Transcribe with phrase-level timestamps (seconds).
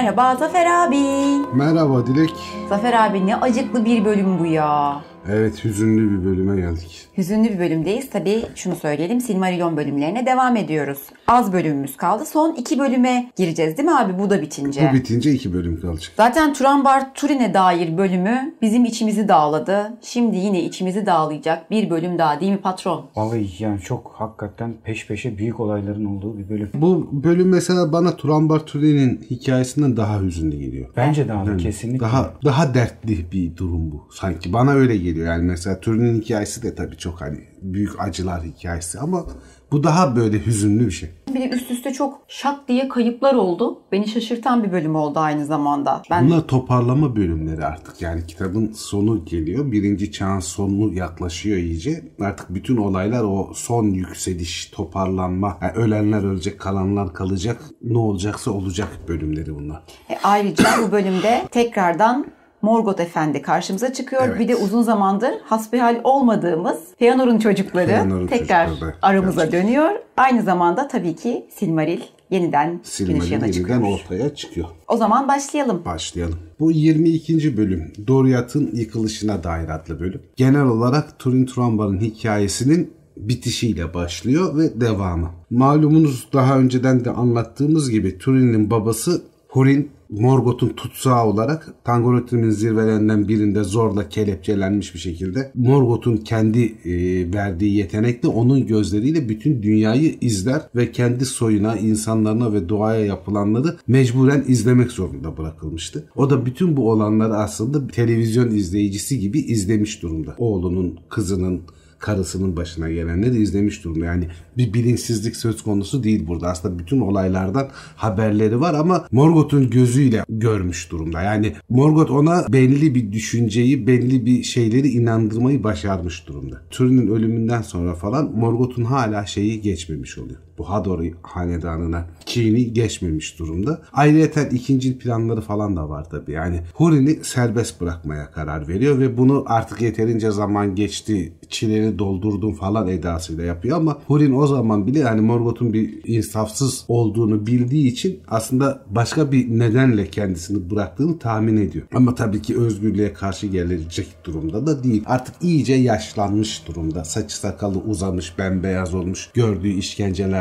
[0.00, 1.39] Merhaba Zafer abi.
[1.54, 2.34] Merhaba Dilek.
[2.68, 5.00] Zafer abi ne acıklı bir bölüm bu ya.
[5.28, 7.06] Evet hüzünlü bir bölüme geldik.
[7.16, 8.10] Hüzünlü bir bölümdeyiz.
[8.10, 10.98] Tabii şunu söyleyelim Silmarillion bölümlerine devam ediyoruz.
[11.28, 12.24] Az bölümümüz kaldı.
[12.24, 14.88] Son iki bölüme gireceğiz değil mi abi bu da bitince?
[14.90, 16.12] Bu bitince iki bölüm kalacak.
[16.16, 19.92] Zaten Turambar Turin'e dair bölümü bizim içimizi dağladı.
[20.02, 23.06] Şimdi yine içimizi dağlayacak bir bölüm daha değil mi patron?
[23.16, 26.70] Vallahi yani çok hakikaten peş peşe büyük olayların olduğu bir bölüm.
[26.74, 30.88] Bu bölüm mesela bana Turambar Turi'nin hikayesinden daha hüzünlü geliyor.
[30.96, 32.00] Bence de abi kesinlikle.
[32.06, 34.52] Daha daha dertli bir durum bu sanki.
[34.52, 35.26] Bana öyle geliyor.
[35.26, 39.26] Yani mesela Turi'nin hikayesi de tabii çok hani büyük acılar hikayesi ama
[39.72, 41.10] bu daha böyle hüzünlü bir şey.
[41.34, 43.82] Bir de üst üste çok şak diye kayıplar oldu.
[43.92, 46.02] Beni şaşırtan bir bölüm oldu aynı zamanda.
[46.10, 48.02] Ben Bunlar toparlama bölümleri artık.
[48.02, 49.72] Yani kitabın sonu geliyor.
[49.72, 52.04] Birinci çağın sonu yaklaşıyor iyice.
[52.20, 57.62] Artık bütün olaylar o son yükseliş, toparlanma, yani ölenler ölecek, kalanlar kalacak.
[57.82, 59.82] Ne olacaksa olacak bölümleri bunlar.
[60.10, 62.26] E, ayrıca bu bölümde tekrardan
[62.62, 64.22] Morgoth Efendi karşımıza çıkıyor.
[64.28, 64.38] Evet.
[64.40, 69.62] Bir de uzun zamandır hasbihal olmadığımız Feanor'un çocukları Feanor'un tekrar çocukları aramıza gerçek.
[69.62, 69.90] dönüyor.
[70.16, 73.82] Aynı zamanda tabii ki Silmaril yeniden gün Silmarillion ışığına yeniden çıkıyor.
[73.82, 74.66] ortaya çıkıyor.
[74.88, 75.82] O zaman başlayalım.
[75.84, 76.38] Başlayalım.
[76.60, 77.56] Bu 22.
[77.56, 80.22] bölüm Doriath'ın yıkılışına dair adlı bölüm.
[80.36, 85.30] Genel olarak Turin Turambar'ın hikayesinin bitişiyle başlıyor ve devamı.
[85.50, 93.64] Malumunuz daha önceden de anlattığımız gibi Turin'in babası Hurin Morgoth'un tutsağı olarak Tangorothrim'in zirvelerinden birinde
[93.64, 96.92] zorla kelepçelenmiş bir şekilde Morgoth'un kendi e,
[97.34, 104.44] verdiği yetenekle onun gözleriyle bütün dünyayı izler ve kendi soyuna, insanlarına ve doğaya yapılanları mecburen
[104.48, 106.08] izlemek zorunda bırakılmıştı.
[106.16, 110.34] O da bütün bu olanları aslında televizyon izleyicisi gibi izlemiş durumda.
[110.38, 111.62] Oğlunun, kızının,
[112.00, 114.04] karısının başına gelenleri izlemiş durumda.
[114.04, 116.48] Yani bir bilinçsizlik söz konusu değil burada.
[116.48, 121.22] Aslında bütün olaylardan haberleri var ama Morgoth'un gözüyle görmüş durumda.
[121.22, 126.62] Yani Morgoth ona belli bir düşünceyi, belli bir şeyleri inandırmayı başarmış durumda.
[126.70, 130.38] Turin'in ölümünden sonra falan Morgoth'un hala şeyi geçmemiş oluyor.
[130.60, 133.82] Bu Hador hanedanına kini geçmemiş durumda.
[133.92, 136.32] Ayrıca ikinci planları falan da var tabii.
[136.32, 142.88] Yani Hurin'i serbest bırakmaya karar veriyor ve bunu artık yeterince zaman geçti, çileni doldurdum falan
[142.88, 148.82] edasıyla yapıyor ama Hurin o zaman bile yani Morgoth'un bir insafsız olduğunu bildiği için aslında
[148.90, 151.86] başka bir nedenle kendisini bıraktığını tahmin ediyor.
[151.94, 155.02] Ama tabii ki özgürlüğe karşı gelecek durumda da değil.
[155.06, 157.04] Artık iyice yaşlanmış durumda.
[157.04, 159.30] Saçı sakalı uzamış, bembeyaz olmuş.
[159.34, 159.68] Gördüğü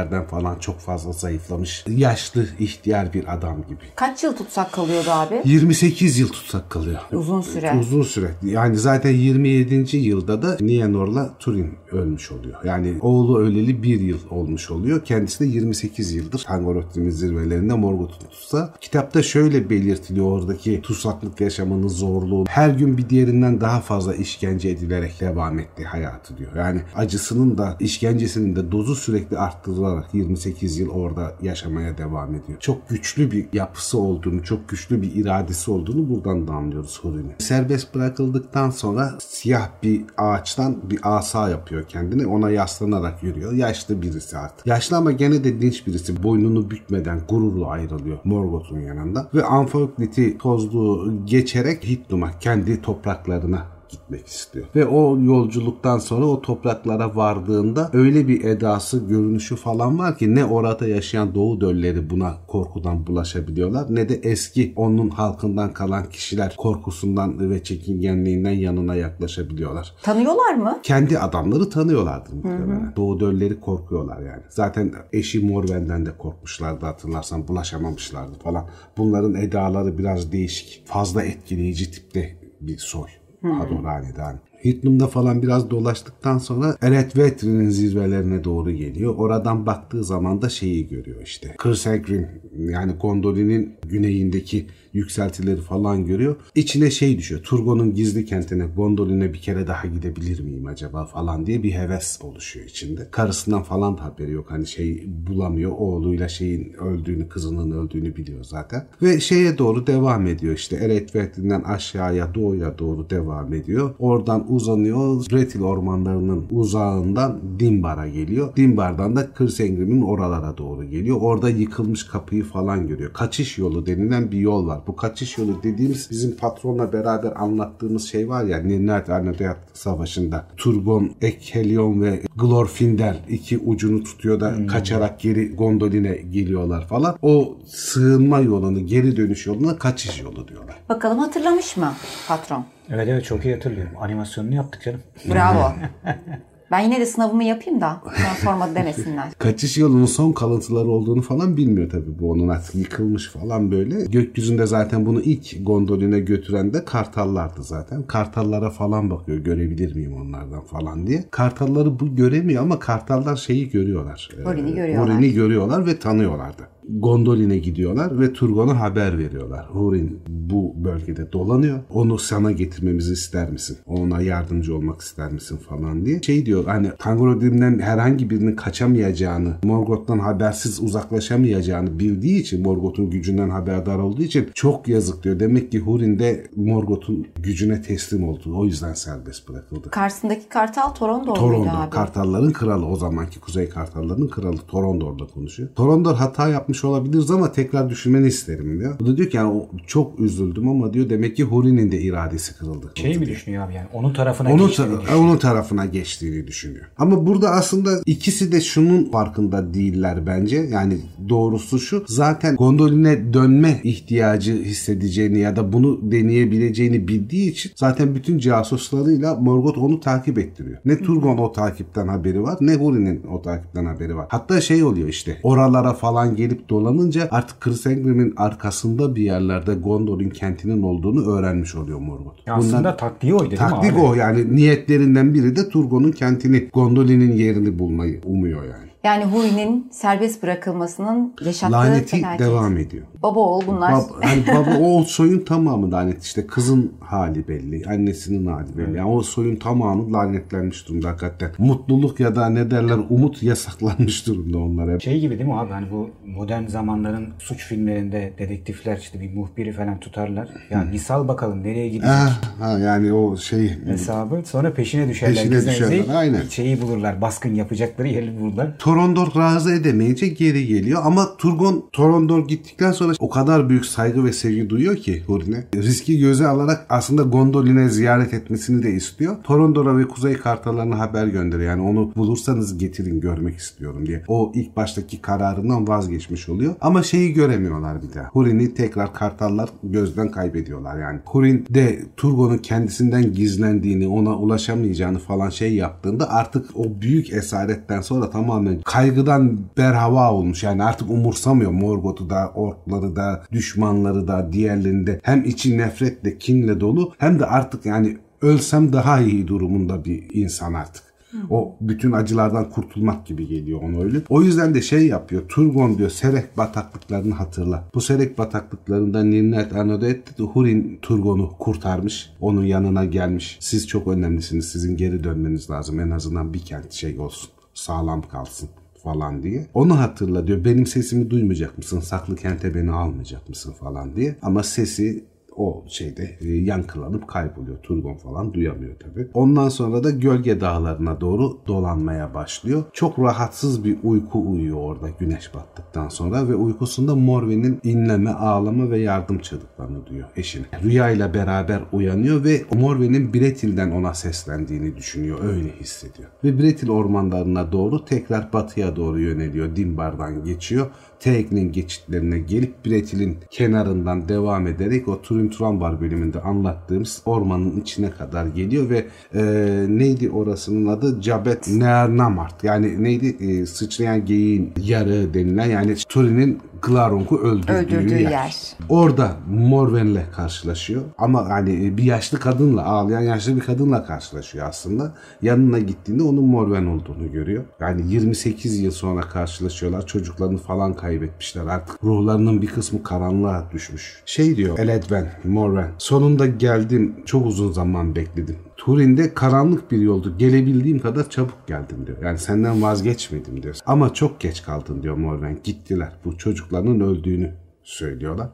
[0.10, 1.86] işkencelerden falan çok fazla zayıflamış.
[1.88, 3.84] Yaşlı, ihtiyar bir adam gibi.
[3.96, 5.42] Kaç yıl tutsak kalıyordu abi?
[5.46, 7.00] 28 yıl tutsak kalıyor.
[7.12, 7.74] Uzun süre.
[7.80, 8.32] Uzun süre.
[8.44, 9.98] Yani zaten 27.
[9.98, 12.64] yılda da Nianor'la Turin ölmüş oluyor.
[12.64, 15.06] Yani oğlu öleli bir yıl olmuş oluyor.
[15.06, 18.74] Kendisi de 28 yıldır Tangorothrim'in zirvelerinde Morgoth'un tutsa.
[18.82, 22.46] Kitapta şöyle belirtiliyor oradaki tutsaklık yaşamının zorluğu.
[22.50, 26.52] Her gün bir diğerinden daha fazla işkence edilerek devam etti hayatı diyor.
[26.56, 32.60] Yani acısının da işkencesinin de dozu sürekli arttırılarak 28 yıl orada yaşamaya devam ediyor.
[32.60, 37.34] Çok güçlü bir yapısı olduğunu, çok güçlü bir iradesi olduğunu buradan da anlıyoruz Hurin'in.
[37.40, 42.28] Serbest bırakıldıktan sonra siyah bir ağaçtan bir asa yapıyor kendine.
[42.28, 43.54] Ona yaslanarak yürüyor.
[43.54, 44.68] Yaşlı birisi artık.
[44.68, 46.24] Yaşlı ama gene de dinç birisi.
[46.24, 49.30] Boynunu bükmeden gururlu ayrılıyor Morgoth'un yanında.
[49.34, 54.66] Ve Anföklit'i tozluğu geçerek Hitnum'a kendi topraklarına gitmek istiyor.
[54.76, 60.46] Ve o yolculuktan sonra o topraklara vardığında öyle bir edası, görünüşü falan var ki ne
[60.46, 67.50] orada yaşayan Doğu dölleri buna korkudan bulaşabiliyorlar ne de eski onun halkından kalan kişiler korkusundan
[67.50, 69.96] ve çekingenliğinden yanına yaklaşabiliyorlar.
[70.04, 70.80] Tanıyorlar mı?
[70.84, 72.94] Kendi adamları tanıyorlardı muhtemelen.
[72.96, 74.44] Doğu dölleri korkuyorlar yani.
[74.50, 78.68] Zaten eşi Morven'den de korkmuşlardı hatırlarsan bulaşamamışlardı falan.
[78.98, 80.84] Bunların edaları biraz değişik.
[80.86, 83.19] Fazla etkileyici tipte bir soy.
[83.42, 84.40] Hador hanedanı.
[84.66, 89.16] Hitnum'da falan biraz dolaştıktan sonra Eretvetri'nin zirvelerine doğru geliyor.
[89.18, 91.56] Oradan baktığı zaman da şeyi görüyor işte.
[91.58, 92.28] Kırsegrim
[92.58, 96.36] yani Gondolin'in güneyindeki yükseltileri falan görüyor.
[96.56, 97.42] İçine şey düşüyor.
[97.44, 102.66] Turgon'un gizli kentine Gondolin'e bir kere daha gidebilir miyim acaba falan diye bir heves oluşuyor
[102.66, 103.08] içinde.
[103.12, 104.46] Karısından falan da haberi yok.
[104.50, 105.72] Hani şey bulamıyor.
[105.72, 108.88] Oğluyla şeyin öldüğünü, kızının öldüğünü biliyor zaten.
[109.02, 110.76] Ve şeye doğru devam ediyor işte.
[110.76, 113.96] Eretvetri'den aşağıya doğuya doğru devam ediyor.
[114.00, 115.26] Oradan uzanıyor.
[115.32, 118.56] Bretil ormanlarının uzağından Dimbar'a geliyor.
[118.56, 121.18] Dimbar'dan da Kırsengrim'in oralara doğru geliyor.
[121.22, 123.14] Orada yıkılmış kapıyı falan görüyor.
[123.14, 124.88] Kaçış yolu denilen bir yol var var.
[124.88, 130.46] Bu kaçış yolu dediğimiz bizim patronla beraber anlattığımız şey var ya Ninert Arnadeat Savaşı'nda.
[130.58, 137.18] Turgon, Ekkelion ve Glorfindel iki ucunu tutuyor da kaçarak geri Gondolin'e geliyorlar falan.
[137.22, 140.76] O sığınma yolunu, geri dönüş yoluna kaçış yolu diyorlar.
[140.90, 141.94] Bakalım hatırlamış mı
[142.28, 142.66] patron?
[142.90, 143.94] Evet evet çok iyi hatırlıyorum.
[144.00, 145.00] Animasyonunu yaptık canım.
[145.30, 145.74] Bravo.
[146.72, 149.30] ben yine de sınavımı yapayım da sonra sormadı demesinler.
[149.40, 154.06] Kaçış yolunun son kalıntıları olduğunu falan bilmiyor tabii bu onun artık yıkılmış falan böyle.
[154.06, 158.04] Gökyüzünde zaten bunu ilk Gondolin'e götüren de kartallardı zaten.
[158.04, 161.24] Kartallara falan bakıyor görebilir miyim onlardan falan diye.
[161.32, 164.30] Kartalları bu göremiyor ama kartallar şeyi görüyorlar.
[164.44, 165.16] Hurin'i Ee, görüyorlar.
[165.16, 166.62] Hurin'i görüyorlar ve tanıyorlardı.
[166.98, 169.66] Gondolin'e gidiyorlar ve Turgon'a haber veriyorlar.
[169.70, 171.80] Hurin bu bölgede dolanıyor.
[171.90, 173.78] Onu sana getirmemizi ister misin?
[173.86, 176.22] Ona yardımcı olmak ister misin falan diye.
[176.22, 184.00] Şey diyor hani Tangorodrim'den herhangi birinin kaçamayacağını, Morgoth'tan habersiz uzaklaşamayacağını bildiği için Morgoth'un gücünden haberdar
[184.00, 185.40] olduğu için çok yazık diyor.
[185.40, 188.54] Demek ki Hurin de Morgoth'un gücüne teslim oldu.
[188.56, 189.90] O yüzden serbest bırakıldı.
[189.90, 191.90] Karşısındaki kartal Torondor Torondor, abi?
[191.90, 195.70] Kartalların kralı o zamanki Kuzey Kartalların kralı Torondor'la konuşuyor.
[195.76, 198.96] Torondor hata yapmış olabiliriz ama tekrar düşünmeni isterim diyor.
[199.04, 202.58] O da diyor ki yani o- çok üzüldüm ama diyor demek ki Huri'nin de iradesi
[202.58, 202.92] kırıldı.
[202.96, 203.88] Şey mi düşünüyor abi yani?
[203.94, 205.24] Onun tarafına Onun, geçtiğini ta- düşünüyor.
[205.26, 206.86] onun tarafına geçtiğini düşünüyor.
[206.98, 210.58] Ama burada aslında ikisi de şunun farkında değiller bence.
[210.58, 210.98] Yani
[211.30, 212.04] doğrusu şu.
[212.08, 219.78] Zaten Gondolin'e dönme ihtiyacı hissedeceğini ya da bunu deneyebileceğini bildiği için zaten bütün casuslarıyla Morgoth
[219.78, 220.78] onu takip ettiriyor.
[220.86, 224.26] Ne Turgon o takipten haberi var ne Hurin'in o takipten haberi var.
[224.30, 230.82] Hatta şey oluyor işte oralara falan gelip dolanınca artık Chrysanthem'in arkasında bir yerlerde Gondor'un kentinin
[230.84, 232.48] olduğunu öğrenmiş oluyor Morgoth.
[232.48, 236.70] Ya aslında Bundan- taktiği oydu değil mi Taktik o yani niyetlerinden biri de Turgon'un kentini,
[236.74, 238.89] Gondolin'in yerini bulmayı umuyor yani.
[239.04, 242.40] Yani Hui'nin serbest bırakılmasının yaşattığı Laneti felaket.
[242.48, 243.04] devam ediyor.
[243.24, 243.94] Baba oğul bunlar.
[243.94, 248.98] Bab, hani baba o soyun tamamı lanet işte kızın hali belli, annesinin hali belli.
[248.98, 251.52] Yani o soyun tamamı lanetlenmiş durumda hakikaten.
[251.58, 255.00] Mutluluk ya da ne derler umut yasaklanmış durumda onlara.
[255.00, 259.72] Şey gibi değil mi abi hani bu modern zamanların suç filmlerinde dedektifler işte bir muhbiri
[259.72, 260.50] falan tutarlar.
[260.70, 262.30] Ya misal bakalım nereye gidecek Ha,
[262.60, 264.42] ha, yani o şey hesabı.
[264.46, 265.36] Sonra peşine düşerler.
[265.36, 266.42] Peşine düşerler, aynen.
[266.50, 267.22] Şeyi bulurlar.
[267.22, 268.78] Baskın yapacakları yeri bulurlar.
[268.90, 274.34] Torondor razı edemeyince geri geliyor ama Turgon Torondor gittikten sonra o kadar büyük saygı ve
[274.34, 275.64] sevgi duyuyor ki Hurin'e.
[275.76, 279.36] Riski göze alarak aslında Gondolin'e ziyaret etmesini de istiyor.
[279.44, 281.70] Torondor'a ve Kuzey Kartallarına haber gönderiyor.
[281.70, 284.24] Yani onu bulursanız getirin görmek istiyorum diye.
[284.28, 286.76] O ilk baştaki kararından vazgeçmiş oluyor.
[286.82, 288.28] Ama şeyi göremiyorlar bir daha.
[288.28, 291.00] Hurin'i tekrar Kartallar gözden kaybediyorlar.
[291.00, 298.02] Yani Hurin de Turgon'un kendisinden gizlendiğini, ona ulaşamayacağını falan şey yaptığında artık o büyük esaretten
[298.02, 300.64] sonra tamamen kaygıdan berhava olmuş.
[300.64, 305.20] Yani artık umursamıyor Morgoth'u da, orkları da, düşmanları da, diğerlerini de.
[305.24, 310.74] Hem içi nefretle, kinle dolu hem de artık yani ölsem daha iyi durumunda bir insan
[310.74, 311.10] artık.
[311.50, 314.18] O bütün acılardan kurtulmak gibi geliyor ona öyle.
[314.30, 315.42] O yüzden de şey yapıyor.
[315.50, 317.90] Turgon diyor Serek bataklıklarını hatırla.
[317.94, 322.30] Bu Serek bataklıklarında Ninnet Anodet Hurin Turgon'u kurtarmış.
[322.42, 323.58] Onun yanına gelmiş.
[323.62, 324.66] Siz çok önemlisiniz.
[324.72, 326.00] Sizin geri dönmeniz lazım.
[326.00, 327.50] En azından bir kent şey olsun.
[327.80, 328.70] Sağlam kalsın
[329.04, 329.68] falan diye.
[329.74, 330.66] Onu hatırla diyor.
[330.66, 332.00] Benim sesimi duymayacak mısın?
[332.00, 334.36] Saklı kente beni almayacak mısın falan diye.
[334.42, 335.24] Ama sesi
[335.60, 337.78] o şeyde e, yankılanıp kayboluyor.
[337.84, 339.28] Turgon falan duyamıyor tabi.
[339.34, 342.84] Ondan sonra da gölge dağlarına doğru dolanmaya başlıyor.
[342.94, 349.00] Çok rahatsız bir uyku uyuyor orada güneş battıktan sonra ve uykusunda Morwen'in inleme, ağlama ve
[349.00, 350.66] yardım çığlıklarını duyuyor eşine.
[350.84, 355.40] Rüyayla beraber uyanıyor ve Morwen'in Bretil'den ona seslendiğini düşünüyor.
[355.44, 356.30] Öyle hissediyor.
[356.44, 359.76] Ve Bretil ormanlarına doğru tekrar batıya doğru yöneliyor.
[359.76, 360.88] Dimbar'dan geçiyor.
[361.20, 368.46] Teğne'nin geçitlerine gelip Bretil'in kenarından devam ederek o Turin Turambar bölümünde anlattığımız ormanın içine kadar
[368.46, 369.42] geliyor ve e,
[369.90, 371.22] neydi orasının adı?
[371.22, 372.64] Cabet Neernamart.
[372.64, 373.38] Yani neydi?
[373.40, 378.32] E, sıçrayan geyiğin yarı denilen yani Turin'in Glaronk'u öldürdüğü, Öldürdüğü yer.
[378.32, 378.56] yer.
[378.90, 381.02] Orada Morwen'le karşılaşıyor.
[381.18, 385.14] Ama hani bir yaşlı kadınla, ağlayan yaşlı bir kadınla karşılaşıyor aslında.
[385.42, 387.64] Yanına gittiğinde onun Morwen olduğunu görüyor.
[387.80, 390.06] Yani 28 yıl sonra karşılaşıyorlar.
[390.06, 391.66] Çocuklarını falan kaybetmişler.
[391.66, 394.22] Artık ruhlarının bir kısmı karanlığa düşmüş.
[394.26, 395.92] Şey diyor Eledven, Morwen.
[395.98, 397.16] Sonunda geldim.
[397.26, 398.56] Çok uzun zaman bekledim.
[398.80, 400.36] Turin'de karanlık bir yoldu.
[400.38, 402.18] Gelebildiğim kadar çabuk geldim diyor.
[402.24, 403.76] Yani senden vazgeçmedim diyor.
[403.86, 405.58] Ama çok geç kaldın diyor Morwen.
[405.64, 406.12] Gittiler.
[406.26, 408.50] Bu çocuklarının öldüğünü söylüyorlar.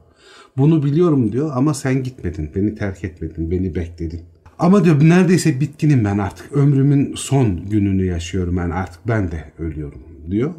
[0.57, 2.51] Bunu biliyorum diyor ama sen gitmedin.
[2.55, 3.51] Beni terk etmedin.
[3.51, 4.21] Beni bekledin.
[4.59, 6.53] Ama diyor neredeyse bitkinim ben artık.
[6.53, 9.07] Ömrümün son gününü yaşıyorum ben artık.
[9.07, 10.01] Ben de ölüyorum
[10.31, 10.53] diyor.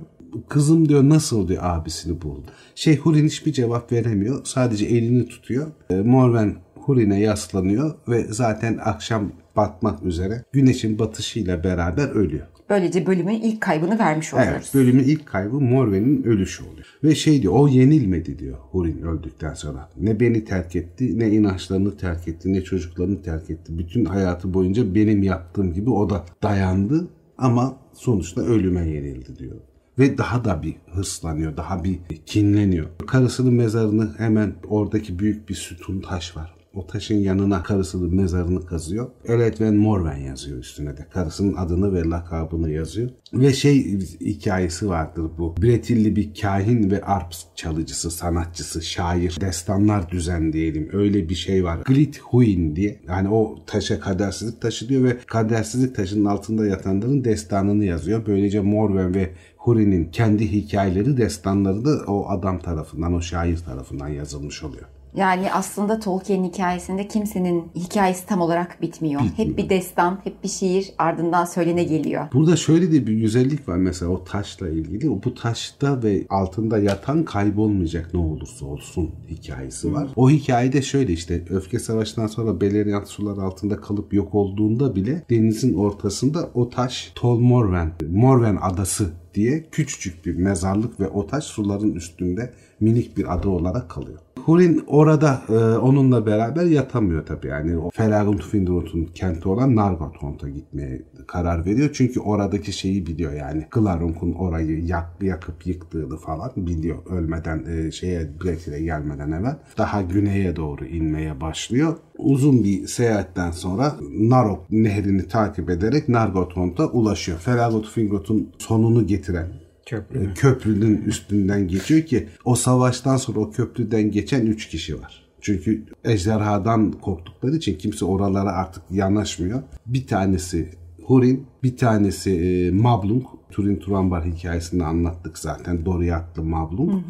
[0.49, 2.47] Kızım diyor nasıl diyor abisini buldu.
[2.75, 4.41] Şey Hurin hiçbir cevap veremiyor.
[4.45, 5.67] Sadece elini tutuyor.
[5.91, 12.47] E, Morven Hurin'e yaslanıyor ve zaten akşam batmak üzere güneşin batışıyla beraber ölüyor.
[12.71, 14.55] Böylece bölümün ilk kaybını vermiş oluyoruz.
[14.55, 16.87] Evet, bölümün ilk kaybı Morven'in ölüşü oluyor.
[17.05, 19.89] Ve şey diyor, o yenilmedi diyor Hurin öldükten sonra.
[19.97, 23.79] Ne beni terk etti, ne inançlarını terk etti, ne çocuklarını terk etti.
[23.79, 27.09] Bütün hayatı boyunca benim yaptığım gibi o da dayandı
[27.39, 29.57] ama sonuçta ölüme yenildi diyor.
[29.99, 32.87] Ve daha da bir hırslanıyor, daha bir kinleniyor.
[33.07, 36.56] Karısının mezarını hemen oradaki büyük bir sütun taş var.
[36.77, 39.11] O taşın yanına karısının mezarını kazıyor.
[39.25, 41.07] Öletven Morven yazıyor üstüne de.
[41.11, 43.11] Karısının adını ve lakabını yazıyor.
[43.33, 45.55] Ve şey hikayesi vardır bu.
[45.63, 50.89] Bretilli bir kahin ve arp çalıcısı, sanatçısı, şair, destanlar düzenleyelim.
[50.93, 51.79] Öyle bir şey var.
[51.85, 53.01] Glit Huin diye.
[53.09, 58.27] Yani o taşa kadersizlik taşı diyor ve kadersizlik taşının altında yatanların destanını yazıyor.
[58.27, 64.63] Böylece Morven ve Hurin'in kendi hikayeleri, destanları da o adam tarafından, o şair tarafından yazılmış
[64.63, 64.87] oluyor.
[65.17, 69.21] Yani aslında Tolkien hikayesinde kimsenin hikayesi tam olarak bitmiyor.
[69.37, 72.27] Hep bir destan, hep bir şiir ardından söylene geliyor.
[72.33, 75.25] Burada şöyle de bir güzellik var mesela o taşla ilgili.
[75.25, 80.09] Bu taşta ve altında yatan kaybolmayacak ne olursa olsun hikayesi var.
[80.17, 85.75] O hikayede şöyle işte öfke savaşından sonra Beleriand sular altında kalıp yok olduğunda bile denizin
[85.75, 91.93] ortasında o taş Tol Morven, Morven adası diye küçücük bir mezarlık ve o taş suların
[91.93, 94.19] üstünde minik bir ada olarak kalıyor.
[94.47, 97.47] Hurin orada e, onunla beraber yatamıyor tabii.
[97.47, 101.91] Yani o Felagund Finrot'un kenti olan Nargothrond'a gitmeye karar veriyor.
[101.93, 103.67] Çünkü oradaki şeyi biliyor yani.
[103.71, 106.97] Glarunk'un orayı yak, yakıp yıktığını falan biliyor.
[107.11, 109.57] Ölmeden e, şeye Bretil'e gelmeden evvel.
[109.79, 111.97] Daha güneye doğru inmeye başlıyor.
[112.19, 117.39] Uzun bir seyahatten sonra Narok nehrini takip ederek Nargothrond'a ulaşıyor.
[117.39, 119.47] Felagund Finrot'un sonunu getiren
[119.87, 120.25] Köprü.
[120.31, 125.27] e, köprünün üstünden geçiyor ki o savaştan sonra o köprüden geçen 3 kişi var.
[125.41, 129.63] Çünkü ejderhadan korktukları için kimse oralara artık yanaşmıyor.
[129.87, 130.69] Bir tanesi
[131.03, 133.25] Hurin, bir tanesi e, Mablung.
[133.51, 135.85] Turin Turambar hikayesinde anlattık zaten.
[135.87, 137.03] Doriath'lı Mablung.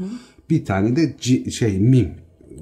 [0.51, 2.09] Bir tane de ci- şey Mim.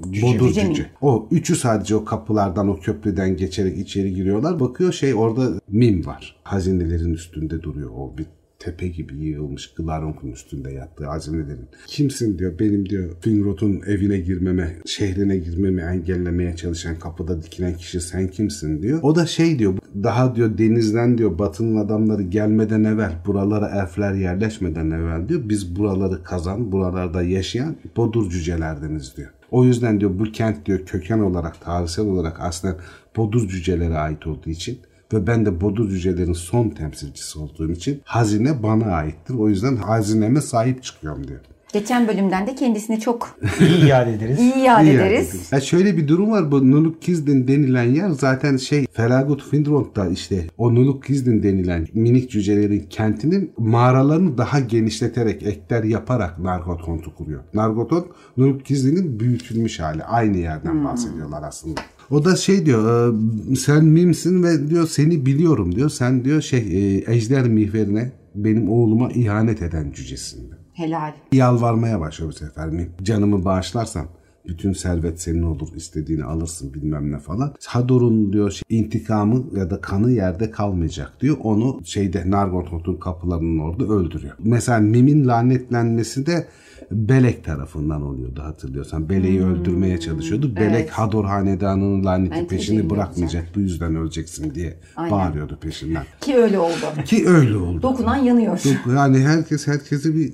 [0.03, 0.89] Bodur Cüce cüce.
[1.01, 4.59] O üçü sadece o kapılardan o köprüden geçerek içeri giriyorlar.
[4.59, 6.35] Bakıyor şey orada Mim var.
[6.43, 8.25] Hazinelerin üstünde duruyor o bir
[8.65, 11.67] tepe gibi yığılmış Glaronk'un üstünde yattığı hazinelerin.
[11.87, 18.27] Kimsin diyor benim diyor Finrod'un evine girmeme, şehrine girmemi engellemeye çalışan kapıda dikilen kişi sen
[18.27, 18.99] kimsin diyor.
[19.01, 24.91] O da şey diyor daha diyor denizden diyor batının adamları gelmeden evvel buralara elfler yerleşmeden
[24.91, 29.29] evvel diyor biz buraları kazan buralarda yaşayan bodur cücelerdeniz diyor.
[29.51, 32.77] O yüzden diyor bu kent diyor köken olarak tarihsel olarak aslında
[33.15, 34.79] bodur cücelere ait olduğu için
[35.13, 39.33] ve ben de Bodur cücelerin son temsilcisi olduğum için hazine bana aittir.
[39.33, 41.41] O yüzden hazineme sahip çıkıyorum diyor.
[41.75, 44.39] Geçen bölümden de kendisini çok İyi iade ederiz.
[44.39, 45.33] iyi iade İyi ederiz.
[45.33, 45.43] yani.
[45.51, 46.51] Ya şöyle bir durum var.
[46.51, 52.31] Bu Nuluk Kizdin denilen yer zaten şey Felagut Finrond'da işte o Nuluk Kizdin denilen minik
[52.31, 57.43] cücelerin kentinin mağaralarını daha genişleterek ekler yaparak Nargothrond'u kuruyor.
[57.53, 58.03] Nargothrond
[58.37, 60.03] Nuluk Kizdin'in büyütülmüş hali.
[60.03, 61.81] Aynı yerden bahsediyorlar aslında.
[62.11, 63.13] O da şey diyor
[63.51, 65.89] e, sen mimsin ve diyor seni biliyorum diyor.
[65.89, 71.13] Sen diyor şey e, ejder mihverine benim oğluma ihanet eden cücesin diyor Helal.
[71.31, 72.67] yalvarmaya başlıyor bu sefer.
[72.69, 72.89] Mi?
[73.03, 74.05] Canımı bağışlarsan
[74.47, 77.53] bütün servet senin olur istediğini alırsın bilmem ne falan.
[77.65, 81.37] Hador'un diyor şey, intikamı ya da kanı yerde kalmayacak diyor.
[81.43, 84.33] Onu şeyde Nargothrond'un kapılarının orada öldürüyor.
[84.39, 86.47] Mesela Mim'in lanetlenmesi de
[86.91, 89.09] Belek tarafından oluyordu hatırlıyorsan.
[89.09, 90.55] Belek'i öldürmeye çalışıyordu.
[90.55, 93.47] Belek Hador hanedanının laneti Evet, peşini bırakmayacak.
[93.55, 95.11] Bu yüzden öleceksin diye Aynen.
[95.11, 96.03] bağırıyordu peşinden.
[96.21, 97.03] Ki öyle oldu.
[97.05, 97.81] Ki öyle oldu.
[97.81, 98.61] Dokunan yanıyor.
[98.95, 100.33] Yani herkes herkesi bir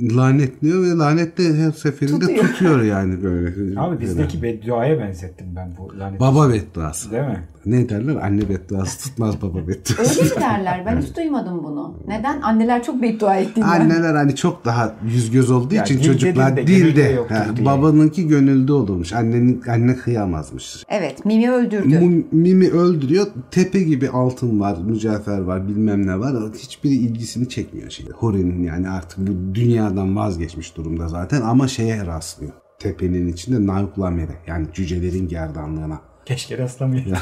[0.00, 2.44] lanetliyor ve lanetle her seferinde Tutuyor.
[2.44, 3.80] tutuyor, yani böyle.
[3.80, 6.20] Abi bizdeki bedduaya benzettim ben bu lanet.
[6.20, 7.10] Baba bedduası.
[7.10, 7.42] Değil mi?
[7.66, 8.16] Ne derler?
[8.16, 10.20] Anne bedduası tutmaz baba bedduası.
[10.22, 10.82] Öyle mi derler?
[10.86, 11.94] Ben hiç duymadım bunu.
[12.06, 12.40] Neden?
[12.40, 13.68] Anneler çok beddua ettiğinden.
[13.70, 17.02] Anneler hani çok daha yüz göz olduğu Ya için dilde çocuklar dilde, dilde.
[17.02, 17.66] yoktur Ha, diye.
[17.66, 19.12] babanınki gönülde olurmuş.
[19.12, 20.84] Annenin anne kıyamazmış.
[20.88, 21.98] Evet, Mimi öldürdü.
[22.00, 23.26] Mu- Mimi öldürüyor.
[23.50, 26.34] Tepe gibi altın var, mücevher var, bilmem ne var.
[26.58, 28.06] Hiçbiri ilgisini çekmiyor şey.
[28.06, 32.52] Hurin'in yani artık bu dünyadan vazgeçmiş durumda zaten ama şeye rastlıyor.
[32.78, 36.00] Tepenin içinde Nauklamere yani cücelerin gerdanlığına.
[36.26, 37.16] Keşke rastlamayayım.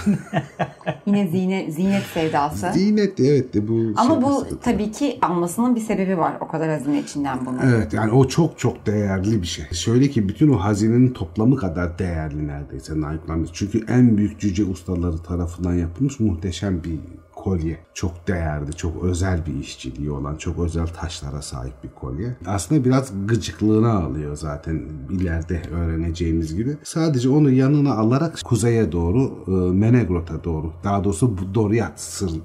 [1.06, 2.70] Yine zine, zinet sevdası.
[2.74, 4.60] Zinet evet de bu Ama şey bu aslında.
[4.60, 6.36] tabii ki almasının bir sebebi var.
[6.40, 7.56] O kadar hazine içinden bunu.
[7.64, 9.64] Evet yani o çok çok değerli bir şey.
[9.72, 13.48] Şöyle ki bütün o hazinenin toplamı kadar değerli neredeyse Nauklamere.
[13.52, 16.98] Çünkü en büyük cüce ustaları tarafından yapılmış muhteşem bir
[17.44, 17.78] kolye.
[17.94, 22.36] Çok değerli, çok özel bir işçiliği olan, çok özel taşlara sahip bir kolye.
[22.46, 26.76] Aslında biraz gıcıklığına alıyor zaten ileride öğreneceğimiz gibi.
[26.82, 32.00] Sadece onu yanına alarak kuzeye doğru, e, Menegrot'a doğru, daha doğrusu bu Doriath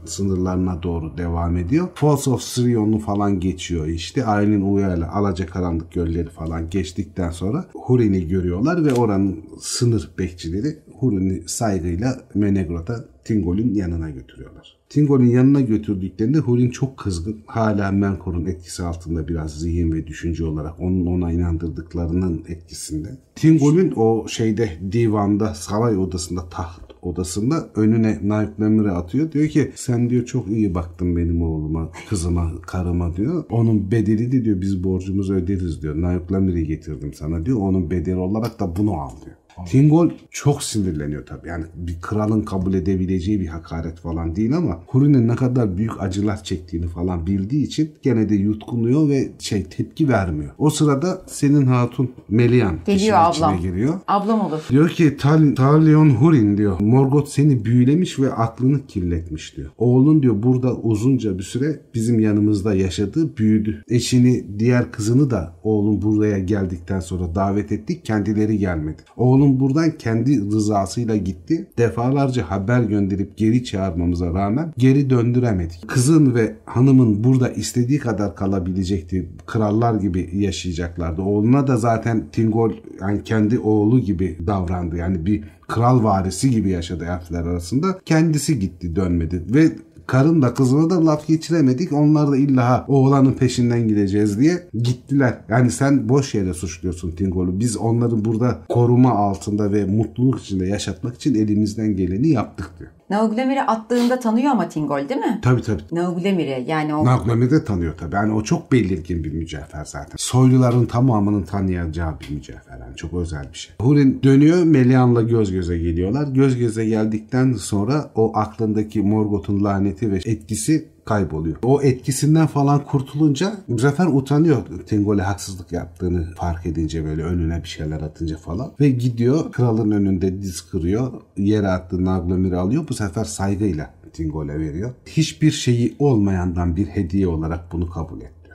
[0.05, 1.87] sınırlarına doğru devam ediyor.
[1.95, 4.25] Falls of Sirion'u falan geçiyor işte.
[4.25, 12.21] Aylin Uya'yla Alacakaranlık gölleri falan geçtikten sonra Hurin'i görüyorlar ve oranın sınır bekçileri Hurin'i saygıyla
[12.35, 14.77] Menegrot'a Tingol'ün yanına götürüyorlar.
[14.89, 17.37] Tingol'ün yanına götürdüklerinde Hurin çok kızgın.
[17.45, 23.17] Hala Menkor'un etkisi altında biraz zihin ve düşünce olarak onun ona inandırdıklarının etkisinde.
[23.35, 29.31] Tingol'ün o şeyde divanda saray odasında taht odasında önüne Naiplemir'i atıyor.
[29.31, 33.43] Diyor ki sen diyor çok iyi baktın benim oğluma, kızıma, karıma diyor.
[33.49, 36.01] Onun bedeli de diyor biz borcumuzu öderiz diyor.
[36.01, 37.57] Naiplemir'i getirdim sana diyor.
[37.59, 39.35] Onun bedeli olarak da bunu al diyor.
[39.67, 41.47] Tingol çok sinirleniyor tabii.
[41.47, 46.43] Yani bir kralın kabul edebileceği bir hakaret falan değil ama Huri'nin ne kadar büyük acılar
[46.43, 50.51] çektiğini falan bildiği için gene de yutkunuyor ve şey tepki vermiyor.
[50.57, 53.59] O sırada senin hatun Melian Geliyor ablam.
[53.61, 53.99] giriyor.
[54.07, 54.59] Ablam olur.
[54.69, 56.79] Diyor ki Tal Talion Hurin diyor.
[56.79, 59.69] Morgoth seni büyülemiş ve aklını kirletmiş diyor.
[59.77, 63.83] Oğlun diyor burada uzunca bir süre bizim yanımızda yaşadı, büyüdü.
[63.89, 68.05] Eşini, diğer kızını da oğlun buraya geldikten sonra davet ettik.
[68.05, 69.01] Kendileri gelmedi.
[69.17, 71.67] Oğlun Oğlum buradan kendi rızasıyla gitti.
[71.77, 75.87] Defalarca haber gönderip geri çağırmamıza rağmen geri döndüremedik.
[75.87, 79.29] Kızın ve hanımın burada istediği kadar kalabilecekti.
[79.45, 81.21] Krallar gibi yaşayacaklardı.
[81.21, 84.97] Oğluna da zaten Tingol yani kendi oğlu gibi davrandı.
[84.97, 87.99] Yani bir kral varisi gibi yaşadı elfler arasında.
[88.05, 89.71] Kendisi gitti dönmedi ve
[90.09, 91.93] karın da kızına da laf geçiremedik.
[91.93, 95.37] Onlar da illa oğlanın peşinden gideceğiz diye gittiler.
[95.49, 97.59] Yani sen boş yere suçluyorsun Tingol'u.
[97.59, 102.91] Biz onları burada koruma altında ve mutluluk içinde yaşatmak için elimizden geleni yaptık diyor.
[103.09, 105.39] Nauglamir'i attığında tanıyor ama Tingol değil mi?
[105.41, 105.81] Tabii tabii.
[105.91, 107.05] Nauglamir'i yani o...
[107.05, 108.15] Nauglamir'i de tanıyor tabii.
[108.15, 110.15] Yani o çok belirgin bir mücevher zaten.
[110.17, 112.79] Soyluların tamamının tanıyacağı bir mücevher.
[112.79, 113.75] Yani çok özel bir şey.
[113.81, 116.27] Hurin dönüyor Melian'la göz göze geliyorlar.
[116.27, 121.57] Göz göze geldikten sonra o aklındaki Morgoth'un laneti ve etkisi kayboluyor.
[121.63, 127.67] O etkisinden falan kurtulunca bu sefer utanıyor Tingol'e haksızlık yaptığını fark edince böyle önüne bir
[127.67, 128.71] şeyler atınca falan.
[128.79, 131.13] Ve gidiyor kralın önünde diz kırıyor.
[131.37, 132.85] Yere attığı Naglomir'i alıyor.
[132.89, 134.93] Bu sefer saygıyla Tingol'e veriyor.
[135.05, 138.49] Hiçbir şeyi olmayandan bir hediye olarak bunu kabul etti.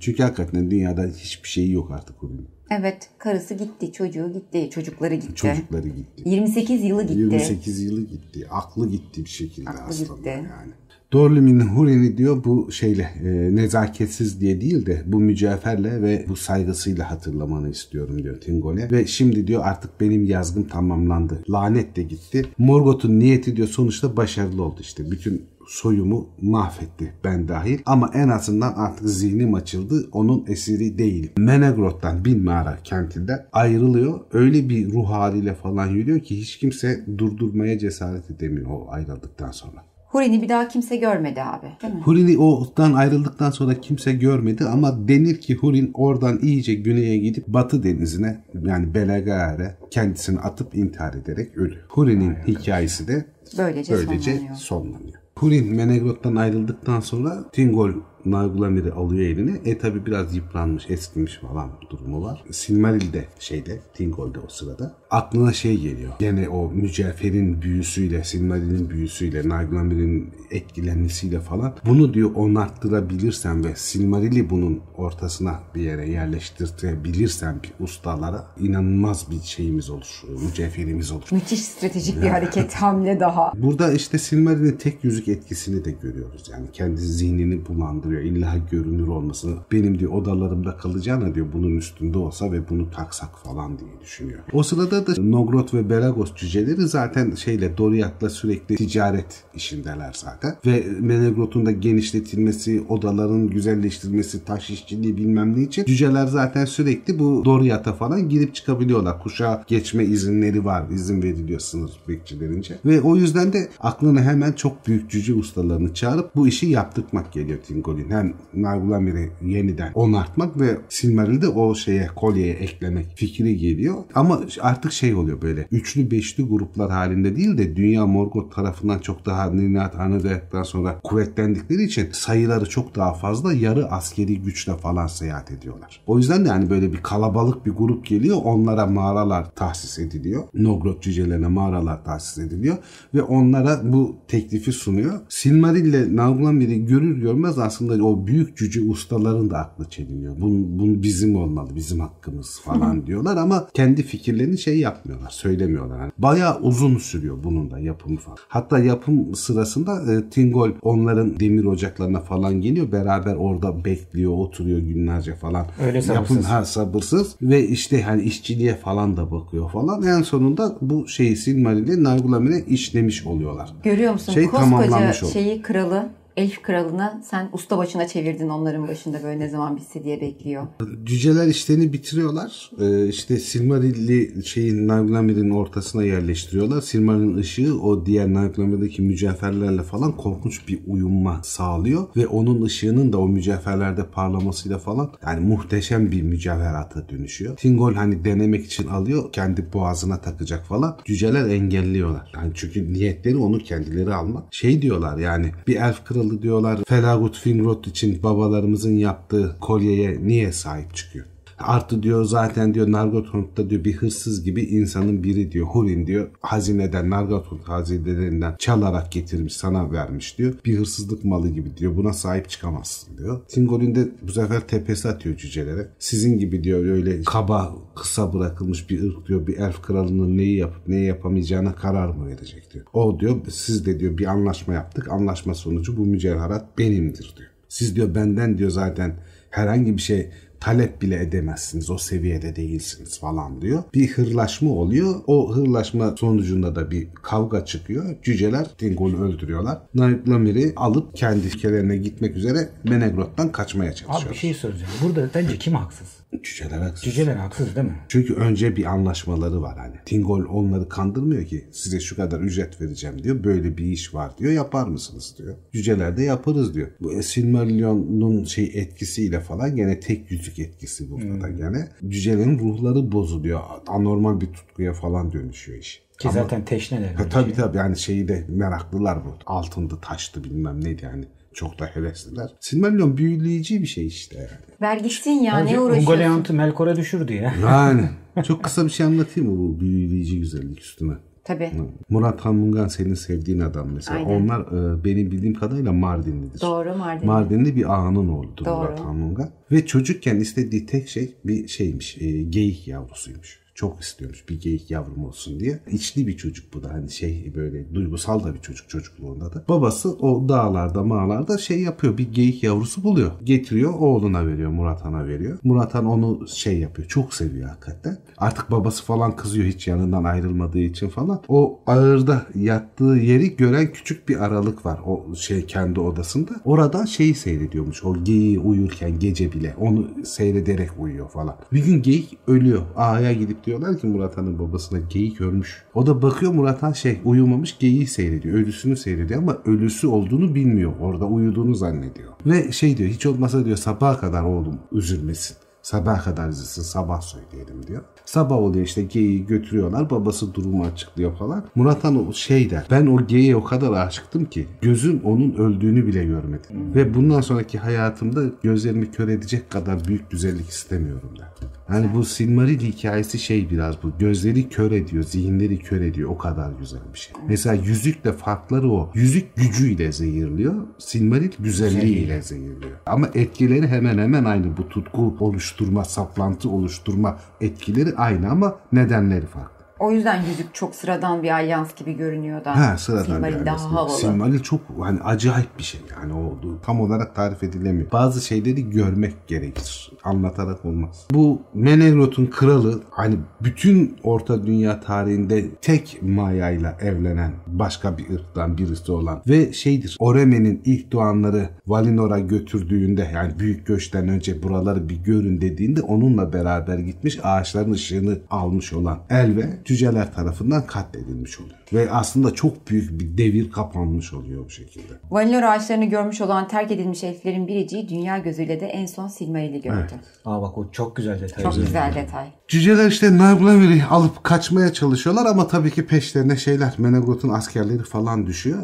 [0.00, 2.48] Çünkü hakikaten dünyada hiçbir şeyi yok artık onun.
[2.70, 5.34] Evet karısı gitti, çocuğu gitti, çocukları gitti.
[5.34, 6.22] Çocukları gitti.
[6.24, 7.18] 28 yılı gitti.
[7.18, 8.46] 28 yılı gitti.
[8.50, 10.28] Aklı gitti bir şekilde Aklı aslında gitti.
[10.28, 10.72] yani.
[11.12, 17.10] Dorlimin Hureni diyor bu şeyle e, nezaketsiz diye değil de bu mücevherle ve bu saygısıyla
[17.10, 18.90] hatırlamanı istiyorum diyor Tingol'e.
[18.90, 21.42] Ve şimdi diyor artık benim yazgım tamamlandı.
[21.50, 22.46] Lanet de gitti.
[22.58, 25.10] Morgoth'un niyeti diyor sonuçta başarılı oldu işte.
[25.10, 27.78] Bütün soyumu mahvetti ben dahil.
[27.86, 30.08] Ama en azından artık zihnim açıldı.
[30.12, 31.30] Onun esiri değil.
[31.38, 34.20] Menegroth'tan bin mağara kentinden ayrılıyor.
[34.32, 39.95] Öyle bir ruh haliyle falan yürüyor ki hiç kimse durdurmaya cesaret edemiyor o ayrıldıktan sonra.
[40.16, 41.66] Hurin'i bir daha kimse görmedi abi.
[41.82, 42.00] Değil mi?
[42.00, 47.82] Hurin'i oradan ayrıldıktan sonra kimse görmedi ama denir ki Hurin oradan iyice güneye gidip Batı
[47.82, 51.74] denizine yani Belagare'e kendisini atıp intihar ederek ölü.
[51.88, 53.26] Hurin'in hikayesi de
[53.58, 54.56] Böylece, böylece sonlanıyor.
[54.56, 55.14] sonlanıyor.
[55.38, 57.90] Hurin Menegroth'tan ayrıldıktan sonra Tingol
[58.26, 59.60] Nargulamir'i alıyor eline.
[59.64, 62.44] E tabi biraz yıpranmış, eskimiş falan durumu var.
[62.50, 64.94] Silmaril de şeyde, Tingol'de o sırada.
[65.10, 66.12] Aklına şey geliyor.
[66.18, 71.74] Gene o mücevherin büyüsüyle, Silmaril'in büyüsüyle, Nargulamir'in etkilenmesiyle falan.
[71.86, 79.90] Bunu diyor onarttırabilirsen ve Silmaril'i bunun ortasına bir yere yerleştirebilirsen bir ustalara inanılmaz bir şeyimiz
[79.90, 80.22] olur.
[80.46, 81.28] Mücevherimiz olur.
[81.32, 83.52] Müthiş stratejik bir hareket hamle daha.
[83.56, 86.50] Burada işte Silmaril'in tek yüzük etkisini de görüyoruz.
[86.52, 88.15] Yani kendi zihnini bulandırıyor.
[88.22, 89.56] İlla görünür olmasını.
[89.72, 94.40] Benim diyor odalarımda kalacağına diyor bunun üstünde olsa ve bunu taksak falan diye düşünüyor.
[94.52, 100.56] O sırada da Nogrot ve Belagos cüceleri zaten şeyle Doriath'la sürekli ticaret işindeler zaten.
[100.66, 107.42] Ve Menegrot'un da genişletilmesi, odaların güzelleştirilmesi, taş işçiliği bilmem ne için cüceler zaten sürekli bu
[107.44, 109.22] Doriath'a falan girip çıkabiliyorlar.
[109.22, 110.84] Kuşağa geçme izinleri var.
[110.90, 112.78] izin veriliyor sınır bekçilerince.
[112.84, 117.58] Ve o yüzden de aklına hemen çok büyük cüce ustalarını çağırıp bu işi yaptırmak geliyor
[117.66, 123.94] Tingol'in hem Nargulamir'i yeniden onartmak ve Silmaril'de o şeye kolyeye eklemek fikri geliyor.
[124.14, 129.26] Ama artık şey oluyor böyle üçlü beşli gruplar halinde değil de Dünya Morgoth tarafından çok
[129.26, 135.50] daha Ninat Anadolu'dan sonra kuvvetlendikleri için sayıları çok daha fazla yarı askeri güçle falan seyahat
[135.50, 136.00] ediyorlar.
[136.06, 140.44] O yüzden de yani böyle bir kalabalık bir grup geliyor onlara mağaralar tahsis ediliyor.
[140.54, 142.76] Nogrod cücelerine mağaralar tahsis ediliyor
[143.14, 145.20] ve onlara bu teklifi sunuyor.
[145.28, 150.40] Silmaril ile Nargulamir'i görür görmez aslında o büyük cüce ustaların da aklı çeliniyor.
[150.40, 156.00] Bunu, bunu bizim olmalı, bizim hakkımız falan diyorlar ama kendi fikirlerini şey yapmıyorlar, söylemiyorlar.
[156.00, 158.38] Yani bayağı uzun sürüyor bunun da yapımı falan.
[158.48, 162.92] Hatta yapım sırasında e, Tingol onların demir ocaklarına falan geliyor.
[162.92, 165.66] Beraber orada bekliyor, oturuyor günlerce falan.
[165.86, 166.36] Öyle sabırsız.
[166.36, 170.02] Yapım, ha, sabırsız ve işte hani işçiliğe falan da bakıyor falan.
[170.02, 173.72] En sonunda bu şeyi Silmaril'i Nargulamir'e işlemiş oluyorlar.
[173.82, 174.32] Görüyor musun?
[174.32, 175.32] Şey Koskoca tamamlanmış oldu.
[175.32, 180.20] şeyi kralı Elf kralına sen usta başına çevirdin onların başında böyle ne zaman bitse diye
[180.20, 180.66] bekliyor.
[181.04, 182.70] Cüceler işlerini bitiriyorlar.
[182.80, 186.80] Ee, işte Silmarilli şeyin Narglamir'in ortasına yerleştiriyorlar.
[186.80, 192.06] Silmaril'in ışığı o diğer Narglamir'deki mücevherlerle falan korkunç bir uyumma sağlıyor.
[192.16, 197.56] Ve onun ışığının da o mücevherlerde parlamasıyla falan yani muhteşem bir mücevherata dönüşüyor.
[197.56, 199.32] Tingol hani denemek için alıyor.
[199.32, 200.98] Kendi boğazına takacak falan.
[201.04, 202.32] Cüceler engelliyorlar.
[202.34, 204.54] Yani çünkü niyetleri onu kendileri almak.
[204.54, 210.94] Şey diyorlar yani bir elf kralı diyorlar Felagut Finrod için babalarımızın yaptığı kolyeye niye sahip
[210.94, 211.26] çıkıyor?
[211.58, 215.66] Artı diyor zaten diyor Nargothrond'da diyor bir hırsız gibi insanın biri diyor.
[215.66, 220.54] Hurin diyor hazineden Nargothrond hazinelerinden çalarak getirmiş sana vermiş diyor.
[220.64, 221.96] Bir hırsızlık malı gibi diyor.
[221.96, 223.40] Buna sahip çıkamazsın diyor.
[223.48, 225.88] Tingol'ün de bu sefer tepesi atıyor cücelere.
[225.98, 229.46] Sizin gibi diyor öyle kaba kısa bırakılmış bir ırk diyor.
[229.46, 232.84] Bir elf kralının neyi yapıp neyi yapamayacağına karar mı verecek diyor.
[232.92, 235.10] O diyor siz de diyor bir anlaşma yaptık.
[235.10, 237.50] Anlaşma sonucu bu mücevherat benimdir diyor.
[237.68, 239.16] Siz diyor benden diyor zaten
[239.50, 241.90] herhangi bir şey talep bile edemezsiniz.
[241.90, 243.82] O seviyede değilsiniz falan diyor.
[243.94, 245.14] Bir hırlaşma oluyor.
[245.26, 248.16] O hırlaşma sonucunda da bir kavga çıkıyor.
[248.22, 249.78] Cüceler Tingol'u öldürüyorlar.
[249.94, 254.32] Nightlamir'i alıp kendi ülkelerine gitmek üzere Menegroth'tan kaçmaya Abi çalışıyor.
[254.32, 254.92] bir şey soracağım.
[255.02, 256.08] Burada bence kim haksız?
[256.42, 257.04] Cüceler haksız.
[257.04, 257.96] Cüceler haksız değil mi?
[258.08, 259.96] Çünkü önce bir anlaşmaları var hani.
[260.06, 263.44] Tingol onları kandırmıyor ki size şu kadar ücret vereceğim diyor.
[263.44, 264.52] Böyle bir iş var diyor.
[264.52, 265.54] Yapar mısınız diyor.
[265.72, 266.88] Cüceler de yaparız diyor.
[267.00, 271.88] Bu Silmarillion'un şey etkisiyle falan gene tek yüzük etkisi burada da gene.
[272.08, 273.60] Cücelerin ruhları bozuluyor.
[273.86, 276.06] Anormal bir tutkuya falan dönüşüyor iş.
[276.18, 277.14] Ki zaten teşneler.
[277.14, 279.34] Ha, tabii tabii yani şeyi de meraklılar bu.
[279.46, 281.24] Altındı taştı bilmem neydi yani.
[281.56, 282.50] Çok da hevesliler.
[282.60, 284.48] Silmarillion büyüleyici bir şey işte yani.
[284.82, 286.00] Ver gitsin ya ne uğraşıyorsun?
[286.00, 287.54] Ungoliant'ı Melkor'a düşürdü ya.
[287.62, 288.08] Yani
[288.46, 291.12] çok kısa bir şey anlatayım mı bu büyüleyici güzellik üstüne?
[291.44, 291.70] Tabii.
[292.08, 294.18] Murat Hanmungan senin sevdiğin adam mesela.
[294.18, 294.40] Aynen.
[294.40, 296.60] Onlar e, benim bildiğim kadarıyla Mardinlidir.
[296.60, 297.26] Doğru Mardin.
[297.26, 298.76] Mardinli bir ağanın oğludur Doğru.
[298.76, 299.48] Murat Hanmungan.
[299.72, 302.18] Ve çocukken istediği tek şey bir şeymiş.
[302.20, 303.65] E, geyik yavrusuymuş.
[303.76, 305.80] Çok istiyormuş bir geyik yavrum olsun diye.
[305.90, 309.64] İçli bir çocuk bu da hani şey böyle duygusal da bir çocuk çocukluğunda da.
[309.68, 313.30] Babası o dağlarda mağlarda şey yapıyor bir geyik yavrusu buluyor.
[313.44, 315.58] Getiriyor oğluna veriyor Murat Han'a veriyor.
[315.64, 318.18] Murat Han onu şey yapıyor çok seviyor hakikaten.
[318.38, 321.42] Artık babası falan kızıyor hiç yanından ayrılmadığı için falan.
[321.48, 326.50] O ağırda yattığı yeri gören küçük bir aralık var o şey kendi odasında.
[326.64, 331.56] Oradan şeyi seyrediyormuş o geyiği uyurken gece bile onu seyrederek uyuyor falan.
[331.72, 332.82] Bir gün geyik ölüyor.
[332.96, 335.84] Ağaya gidip diyorlar ki Murat Han'ın babasına geyik ölmüş.
[335.94, 338.54] O da bakıyor Murat Han şey uyumamış geyiği seyrediyor.
[338.54, 340.92] Ölüsünü seyrediyor ama ölüsü olduğunu bilmiyor.
[341.00, 342.32] Orada uyuduğunu zannediyor.
[342.46, 345.56] Ve şey diyor hiç olmasa diyor sabaha kadar oğlum üzülmesin.
[345.86, 348.02] Sabaha kadar izlesin sabah söyleyelim diyor.
[348.24, 351.64] Sabah oluyor işte geyiği götürüyorlar babası durumu açıklıyor falan.
[351.74, 356.24] Murat Han şey der ben o geyiğe o kadar aşıktım ki gözüm onun öldüğünü bile
[356.24, 356.94] görmedim.
[356.94, 361.68] Ve bundan sonraki hayatımda gözlerimi kör edecek kadar büyük güzellik istemiyorum der.
[361.86, 364.12] Hani bu Silmaril hikayesi şey biraz bu.
[364.18, 366.30] Gözleri kör ediyor, zihinleri kör ediyor.
[366.30, 367.34] O kadar güzel bir şey.
[367.48, 369.10] Mesela yüzükle farkları o.
[369.14, 370.74] Yüzük gücüyle zehirliyor.
[370.98, 372.96] Silmaril güzelliğiyle zehirliyor.
[373.06, 374.76] Ama etkileri hemen hemen aynı.
[374.76, 379.75] Bu tutku oluşturma, saplantı oluşturma etkileri aynı ama nedenleri farklı.
[379.98, 382.76] O yüzden yüzük çok sıradan bir alyans gibi görünüyor da.
[382.76, 384.10] Ha sıradan Silmaril bir daha havalı.
[384.10, 388.10] Silmaril çok hani acayip bir şey yani o tam olarak tarif edilemiyor.
[388.12, 390.12] Bazı şeyleri görmek gerekir.
[390.24, 391.26] Anlatarak olmaz.
[391.30, 399.12] Bu Menegroth'un kralı hani bütün Orta Dünya tarihinde tek Maya'yla evlenen başka bir ırktan birisi
[399.12, 405.60] olan ve şeydir Oreme'nin ilk doğanları Valinor'a götürdüğünde yani büyük göçten önce buraları bir görün
[405.60, 411.76] dediğinde onunla beraber gitmiş ağaçların ışığını almış olan Elve cüceler tarafından katledilmiş oluyor.
[411.92, 415.12] Ve aslında çok büyük bir devir kapanmış oluyor bu şekilde.
[415.30, 419.96] Valinor ağaçlarını görmüş olan terk edilmiş elflerin biriciği dünya gözüyle de en son Silmaril'i gördü.
[420.00, 420.24] Evet.
[420.44, 421.64] Aa bak o çok güzel detay.
[421.64, 422.46] Çok güzel detay.
[422.68, 428.82] Cüceler işte Narglamir'i alıp kaçmaya çalışıyorlar ama tabii ki peşlerine şeyler Menegroth'un askerleri falan düşüyor.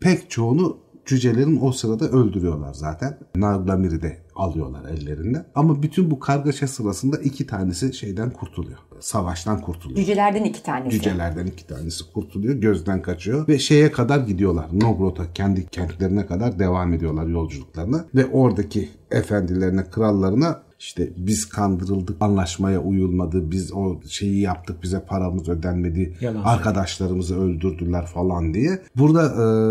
[0.00, 3.18] Pek çoğunu cücelerin o sırada öldürüyorlar zaten.
[3.36, 5.46] Narglamir'i de alıyorlar ellerinde.
[5.54, 8.78] Ama bütün bu kargaşa sırasında iki tanesi şeyden kurtuluyor.
[9.00, 10.00] Savaştan kurtuluyor.
[10.00, 10.90] Cücelerden iki tanesi.
[10.90, 12.54] Cücelerden iki tanesi kurtuluyor.
[12.54, 13.48] Gözden kaçıyor.
[13.48, 14.66] Ve şeye kadar gidiyorlar.
[14.72, 18.04] Nogrot'a kendi kentlerine kadar devam ediyorlar yolculuklarına.
[18.14, 25.48] Ve oradaki efendilerine, krallarına işte biz kandırıldık, anlaşmaya uyulmadı, biz o şeyi yaptık, bize paramız
[25.48, 28.82] ödenmedi, Yalan arkadaşlarımızı öldürdüler falan diye.
[28.96, 29.22] Burada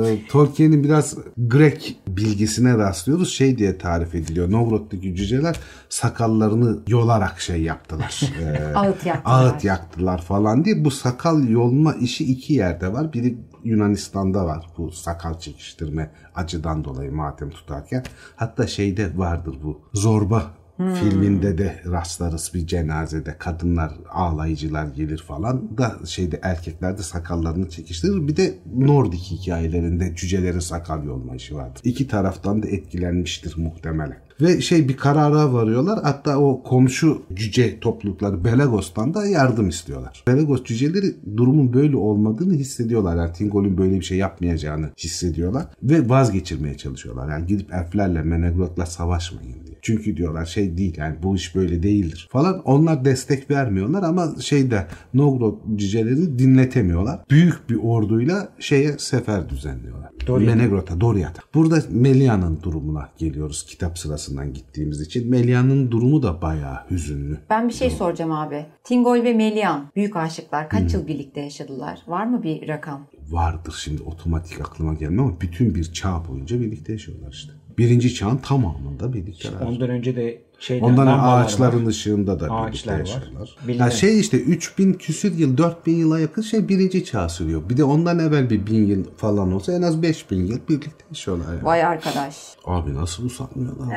[0.10, 3.34] e, Tolkien'in biraz Grek bilgisine rastlıyoruz.
[3.34, 4.52] Şey diye tarif ediliyor.
[4.52, 8.22] Novgorod'daki cüceler sakallarını yolarak şey yaptılar.
[8.44, 9.44] E, Ağıt yaktılar.
[9.46, 10.86] ağıt yaktılar falan diye.
[10.86, 13.14] Bu sakal yolma işi iki yerde var.
[13.14, 18.04] Biri Yunanistan'da var bu sakal çekiştirme acıdan dolayı matem tutarken.
[18.36, 20.44] Hatta şeyde vardır bu zorba
[20.78, 28.28] filminde de rastlarız bir cenazede kadınlar ağlayıcılar gelir falan da şeyde erkekler de sakallarını çekiştirir.
[28.28, 31.82] Bir de Nordik hikayelerinde cücelerin sakal yolma işi vardır.
[31.84, 34.18] İki taraftan da etkilenmiştir muhtemelen.
[34.42, 36.00] Ve şey bir karara varıyorlar.
[36.04, 40.24] Hatta o komşu cüce toplulukları Belegos'tan da yardım istiyorlar.
[40.28, 43.18] Belegos cüceleri durumun böyle olmadığını hissediyorlar.
[43.18, 45.66] Yani Tingol'ün böyle bir şey yapmayacağını hissediyorlar.
[45.84, 47.30] Ve vazgeçirmeye çalışıyorlar.
[47.30, 49.78] Yani gidip elflerle, Menegrot'la savaşmayın diye.
[49.82, 52.62] Çünkü diyorlar şey değil yani bu iş böyle değildir falan.
[52.66, 57.20] Onlar destek vermiyorlar ama şeyde Nogrod cücelerini dinletemiyorlar.
[57.30, 60.10] Büyük bir orduyla şeye sefer düzenliyorlar.
[60.28, 61.42] Menegrot'a, Doriath'a.
[61.54, 65.30] Burada Melia'nın durumuna geliyoruz kitap sırasından gittiğimiz için.
[65.30, 67.40] Melia'nın durumu da bayağı hüzünlü.
[67.50, 68.66] Ben bir şey soracağım abi.
[68.84, 72.00] Tingol ve Melian büyük aşıklar kaç yıl birlikte yaşadılar?
[72.08, 73.08] Var mı bir rakam?
[73.30, 77.54] Vardır şimdi otomatik aklıma gelmiyor ama bütün bir çağ boyunca birlikte yaşıyorlar işte.
[77.78, 79.62] Birinci çağın tamamında birlikteler.
[79.62, 81.90] Ondan önce de şeyler, Ondan ağaçların var.
[81.90, 83.00] ışığında da Ağaçlar birlikte var.
[83.00, 83.56] yaşıyorlar.
[83.68, 83.86] Bilinen.
[83.86, 87.62] Ya şey işte 3000 küsür yıl 4000 yıla yakın şey birinci çağ sürüyor.
[87.70, 91.54] Bir de ondan evvel bir 1000 yıl falan olsa en az 5000 yıl birlikte yaşıyorlar.
[91.54, 91.64] Yani.
[91.66, 92.36] Vay arkadaş.
[92.66, 93.88] Abi nasıl usanmıyorlar?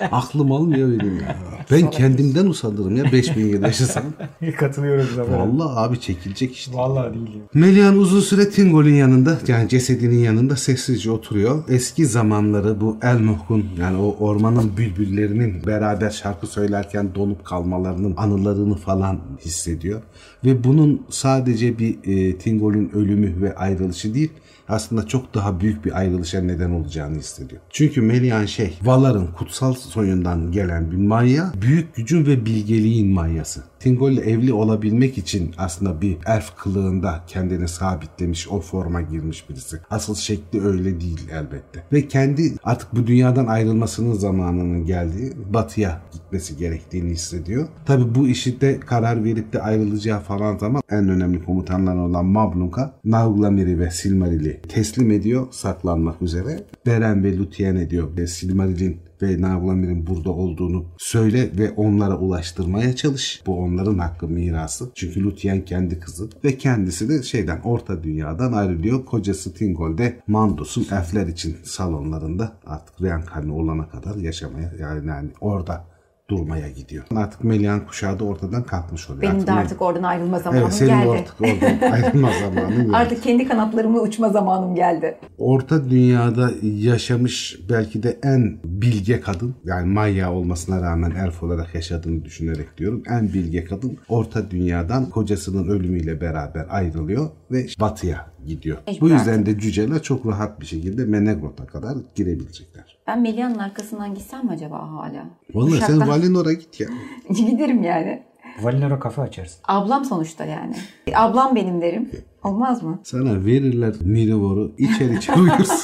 [0.12, 1.36] Aklım almıyor benim ya.
[1.70, 4.04] Ben kendimden usanırım ya 5000 yıl yaşasam.
[4.58, 5.38] Katılıyorum sana.
[5.38, 6.76] Vallahi abi çekilecek işte.
[6.76, 7.42] Vallahi değil ya.
[7.54, 11.64] Melian uzun süre Tingol'ün yanında yani cesedinin yanında sessizce oturuyor.
[11.68, 14.76] Eski zamanları bu El Muhkun yani o ormanın
[15.20, 20.02] bülbüllerinin beraber şarkı söylerken donup kalmalarının anılarını falan hissediyor.
[20.44, 24.30] Ve bunun sadece bir e, Tingol'ün ölümü ve ayrılışı değil
[24.70, 27.60] aslında çok daha büyük bir ayrılışa neden olacağını hissediyor.
[27.70, 33.62] Çünkü Melian şey, Valar'ın kutsal soyundan gelen bir manya, büyük gücün ve bilgeliğin manyası.
[33.80, 39.80] Tingol evli olabilmek için aslında bir elf kılığında kendini sabitlemiş, o forma girmiş birisi.
[39.90, 41.84] Asıl şekli öyle değil elbette.
[41.92, 47.68] Ve kendi artık bu dünyadan ayrılmasının zamanının geldiği, batıya gitmesi gerektiğini hissediyor.
[47.86, 52.92] Tabi bu işi de karar verip de ayrılacağı falan zaman en önemli komutanlar olan Mablung'a
[53.04, 56.64] Nauglamir'i ve Silmaril'i teslim ediyor saklanmak üzere.
[56.86, 63.42] Beren ve Luthien diyor ve Silmaril'in ve Nauglamir'in burada olduğunu söyle ve onlara ulaştırmaya çalış.
[63.46, 64.90] Bu onların hakkı mirası.
[64.94, 69.04] Çünkü Luthien kendi kızı ve kendisi de şeyden orta dünyadan ayrılıyor.
[69.04, 75.84] Kocası Tingol de Mandos'un elfler için salonlarında artık reenkarne olana kadar yaşamaya yani, yani orada
[76.30, 77.04] durmaya gidiyor.
[77.16, 79.22] Artık Melian kuşağı da ortadan kalkmış oluyor.
[79.22, 81.10] Benim de artık oradan ayrılma zamanım Evet senin geldi.
[81.10, 82.96] artık oradan ayrılma zamanın geldi.
[82.96, 85.16] Artık kendi kanatlarımla uçma zamanım geldi.
[85.38, 92.24] Orta dünyada yaşamış belki de en bilge kadın yani Maya olmasına rağmen elf olarak yaşadığını
[92.24, 93.02] düşünerek diyorum.
[93.10, 98.78] En bilge kadın orta dünyadan kocasının ölümüyle beraber ayrılıyor ve batıya gidiyor.
[98.86, 102.89] Mecbur Bu yüzden de cüceler çok rahat bir şekilde Menegrot'a kadar girebilecekler.
[103.10, 105.24] Ben Melia'nın arkasından gitsem mi acaba hala?
[105.54, 106.88] Vallahi sen Uşak'tan- Valinor'a git ya.
[107.30, 108.22] Giderim yani.
[108.62, 109.60] Valinor'a kafa açarsın.
[109.68, 110.74] Ablam sonuçta yani.
[111.14, 112.10] Ablam benim derim.
[112.44, 113.00] Olmaz mı?
[113.04, 115.76] Sana verirler Mirivor'u içer içer uyursun.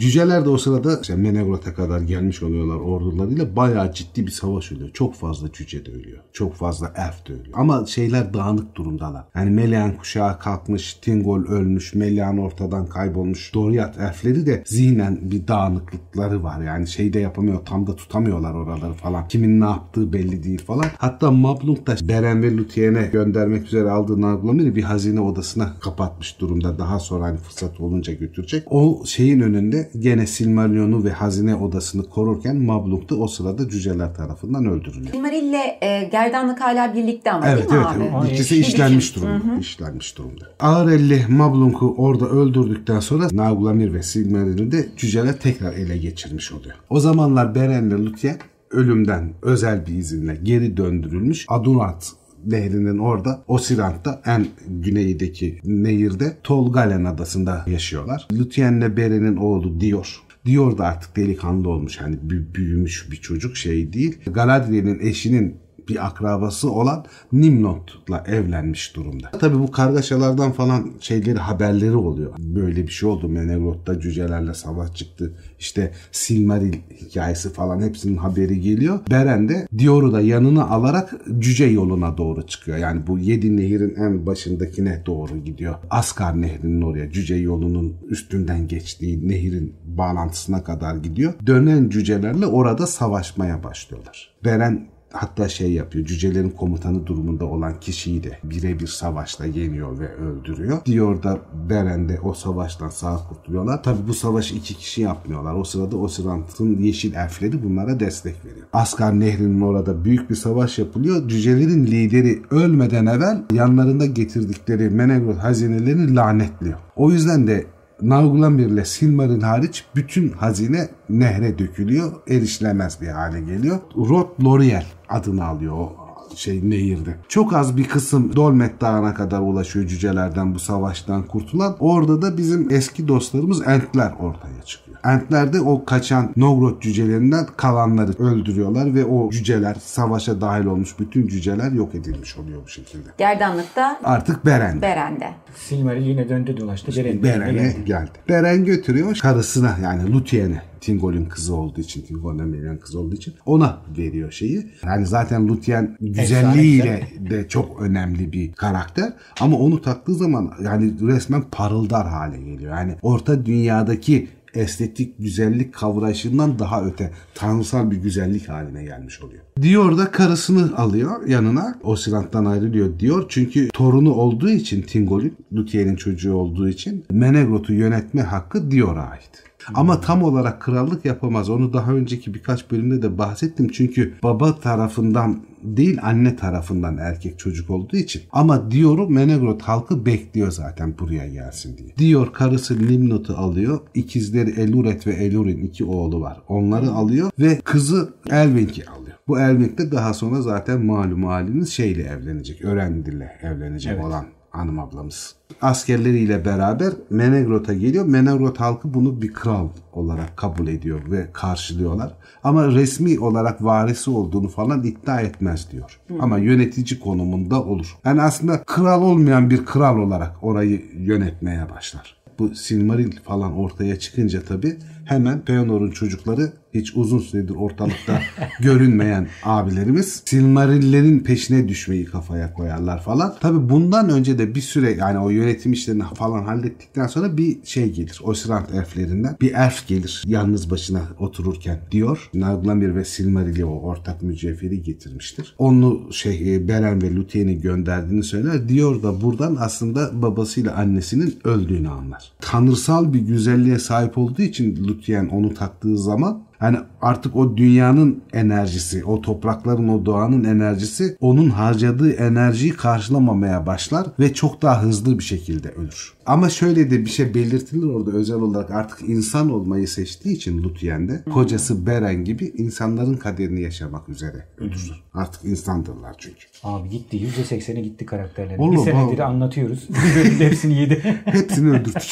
[0.00, 3.56] Cüceler de o sırada işte Menegrot'a kadar gelmiş oluyorlar ordularıyla.
[3.56, 4.90] Bayağı ciddi bir savaş oluyor.
[4.90, 6.18] Çok fazla cüce de ölüyor.
[6.32, 7.54] Çok fazla elf de ölüyor.
[7.54, 9.24] Ama şeyler dağınık durumdalar.
[9.34, 13.54] Yani Melian kuşağı kalkmış, Tingol ölmüş, Melian ortadan kaybolmuş.
[13.54, 16.62] Doriath elfleri de zihnen bir dağınıklıkları var.
[16.62, 19.28] Yani şey de yapamıyor, tam da tutamıyorlar oraları falan.
[19.28, 20.86] Kimin ne yaptığı belli değil falan.
[20.98, 26.40] Hatta Mablung da Beren ve Luthien'e göndermek üzere aldığı Narglamir'i bir hazine odası odasına kapatmış
[26.40, 26.78] durumda.
[26.78, 28.64] Daha sonra hani fırsat olunca götürecek.
[28.70, 34.66] O şeyin önünde gene Silmarillion'u ve hazine odasını korurken Mablung da o sırada cüceler tarafından
[34.66, 35.12] öldürülüyor.
[35.12, 38.14] Silmaril ile e, Gerdanlık hala birlikte ama Evet değil mi evet.
[38.14, 38.28] abi?
[38.28, 39.60] İkisi Bir işlenmiş durumda.
[39.60, 40.44] İşlenmiş durumda.
[40.60, 46.74] Ağrelli Mablung'u orada öldürdükten sonra Nauglamir ve Silmaril'i de cüceler tekrar ele geçirmiş oluyor.
[46.90, 48.38] O zamanlar Beren'le Luthien
[48.70, 51.46] ölümden özel bir izinle geri döndürülmüş.
[51.48, 52.12] Adurat
[52.46, 58.28] nehrinin orada Osirant'ta en güneydeki nehirde Tolgalen adasında yaşıyorlar.
[58.32, 61.98] Luthien'le Beren'in oğlu Dior Dior da artık delikanlı olmuş.
[61.98, 64.18] Bü- büyümüş bir çocuk şey değil.
[64.26, 65.56] Galadriel'in eşinin
[65.88, 69.30] bir akrabası olan Nimnot'la evlenmiş durumda.
[69.30, 72.32] Tabii bu kargaşalardan falan şeyleri haberleri oluyor.
[72.38, 73.28] Böyle bir şey oldu.
[73.28, 75.34] Menegroth'ta cücelerle savaş çıktı.
[75.58, 79.00] İşte Silmaril hikayesi falan hepsinin haberi geliyor.
[79.10, 82.78] Beren de Dior'u da yanına alarak cüce yoluna doğru çıkıyor.
[82.78, 85.74] Yani bu yedi nehirin en başındakine doğru gidiyor.
[85.90, 91.32] Askar nehrinin oraya cüce yolunun üstünden geçtiği nehirin bağlantısına kadar gidiyor.
[91.46, 94.34] Dönen cücelerle orada savaşmaya başlıyorlar.
[94.44, 96.06] Beren hatta şey yapıyor.
[96.06, 100.84] Cücelerin komutanı durumunda olan kişiyi de birebir savaşla yeniyor ve öldürüyor.
[100.84, 101.38] Diyor da
[101.70, 103.82] Beren de o savaştan sağ kurtuluyorlar.
[103.82, 105.54] Tabi bu savaşı iki kişi yapmıyorlar.
[105.54, 108.66] O sırada Osirant'ın yeşil elfleri bunlara destek veriyor.
[108.72, 111.28] Asgar Nehri'nin orada büyük bir savaş yapılıyor.
[111.28, 116.78] Cücelerin lideri ölmeden evvel yanlarında getirdikleri Menegroth hazinelerini lanetliyor.
[116.96, 117.66] O yüzden de
[118.02, 122.12] Nauglamir ile Silmaril hariç bütün hazine nehre dökülüyor.
[122.28, 123.78] Erişilemez bir hale geliyor.
[123.96, 127.16] Rod Loriel adını alıyor o şey nehirde.
[127.28, 131.76] Çok az bir kısım Dolmet Dağı'na kadar ulaşıyor cücelerden bu savaştan kurtulan.
[131.80, 134.96] Orada da bizim eski dostlarımız Entler ortaya çıkıyor.
[135.04, 141.26] Entler de o kaçan Nogrod cücelerinden kalanları öldürüyorlar ve o cüceler savaşa dahil olmuş bütün
[141.26, 143.08] cüceler yok edilmiş oluyor bu şekilde.
[143.18, 144.82] Gerdanlıkta Artık Beren.
[144.82, 145.34] Berende.
[145.56, 146.96] Silmaril yine döndü dolaştı.
[146.96, 147.84] Beren'in Beren'e geldi.
[147.84, 148.10] geldi.
[148.28, 150.62] Beren götürüyor karısına yani Luthie'ne.
[150.80, 154.66] Tingol'ün kızı olduğu için, Tingol'un verilen kızı olduğu için ona veriyor şeyi.
[154.84, 159.12] Yani zaten Luthien güzelliğiyle de çok önemli bir karakter.
[159.40, 162.74] Ama onu taktığı zaman yani resmen parıldar hale geliyor.
[162.76, 169.42] Yani orta dünyadaki estetik güzellik kavrayışından daha öte tanrısal bir güzellik haline gelmiş oluyor.
[169.62, 171.78] Diyor da karısını alıyor yanına.
[171.82, 173.26] Osirant'tan ayrılıyor diyor.
[173.28, 179.45] Çünkü torunu olduğu için Tingol'ün, Luthien'in çocuğu olduğu için Menegroth'u yönetme hakkı Dior'a ait.
[179.74, 181.50] Ama tam olarak krallık yapamaz.
[181.50, 183.68] Onu daha önceki birkaç bölümde de bahsettim.
[183.68, 188.22] Çünkü baba tarafından değil anne tarafından erkek çocuk olduğu için.
[188.32, 191.96] Ama Dior'u Menegroth halkı bekliyor zaten buraya gelsin diye.
[191.98, 193.80] Dior karısı Nimnot'u alıyor.
[193.94, 196.42] İkizleri Eluret ve Elurin iki oğlu var.
[196.48, 199.16] Onları alıyor ve kızı Elvink'i alıyor.
[199.28, 202.64] Bu Elvink de daha sonra zaten malum haliniz şeyle evlenecek.
[202.64, 204.24] Örendil'le evlenecek olan
[204.56, 205.34] hanım ablamız.
[205.62, 208.06] Askerleriyle beraber Menegroth'a geliyor.
[208.06, 212.12] Menegroth halkı bunu bir kral olarak kabul ediyor ve karşılıyorlar.
[212.44, 216.00] Ama resmi olarak varisi olduğunu falan iddia etmez diyor.
[216.20, 217.96] Ama yönetici konumunda olur.
[218.04, 222.16] Yani aslında kral olmayan bir kral olarak orayı yönetmeye başlar.
[222.38, 228.22] Bu Silmaril falan ortaya çıkınca tabii hemen Feanor'un çocukları hiç uzun süredir ortalıkta
[228.60, 233.34] görünmeyen abilerimiz Silmarillerin peşine düşmeyi kafaya koyarlar falan.
[233.40, 237.92] Tabi bundan önce de bir süre yani o yönetim işlerini falan hallettikten sonra bir şey
[237.92, 238.20] gelir.
[238.24, 242.30] Osirant elflerinden bir elf gelir yalnız başına otururken diyor.
[242.34, 245.54] Naglamir ve Silmaril'i o ortak mücevheri getirmiştir.
[245.58, 248.68] Onu şey Beren ve Luthien'i gönderdiğini söyler.
[248.68, 252.32] Diyor da buradan aslında babasıyla annesinin öldüğünü anlar.
[252.40, 259.04] Tanrısal bir güzelliğe sahip olduğu için Luthien onu taktığı zaman yani artık o dünyanın enerjisi,
[259.04, 265.24] o toprakların, o doğanın enerjisi onun harcadığı enerjiyi karşılamamaya başlar ve çok daha hızlı bir
[265.24, 266.15] şekilde ölür.
[266.26, 271.22] Ama şöyle de bir şey belirtilir orada özel olarak artık insan olmayı seçtiği için Luthien
[271.32, 274.90] kocası Beren gibi insanların kaderini yaşamak üzere ölür.
[275.14, 276.46] Artık insandırlar çünkü.
[276.62, 277.16] Abi gitti.
[277.16, 278.72] %80'i gitti karakterlerin.
[278.72, 279.22] Bir senedir abi.
[279.22, 279.88] anlatıyoruz.
[279.88, 281.20] Bir bölümde hepsini yedi.
[281.24, 282.02] Hepsini öldürdük.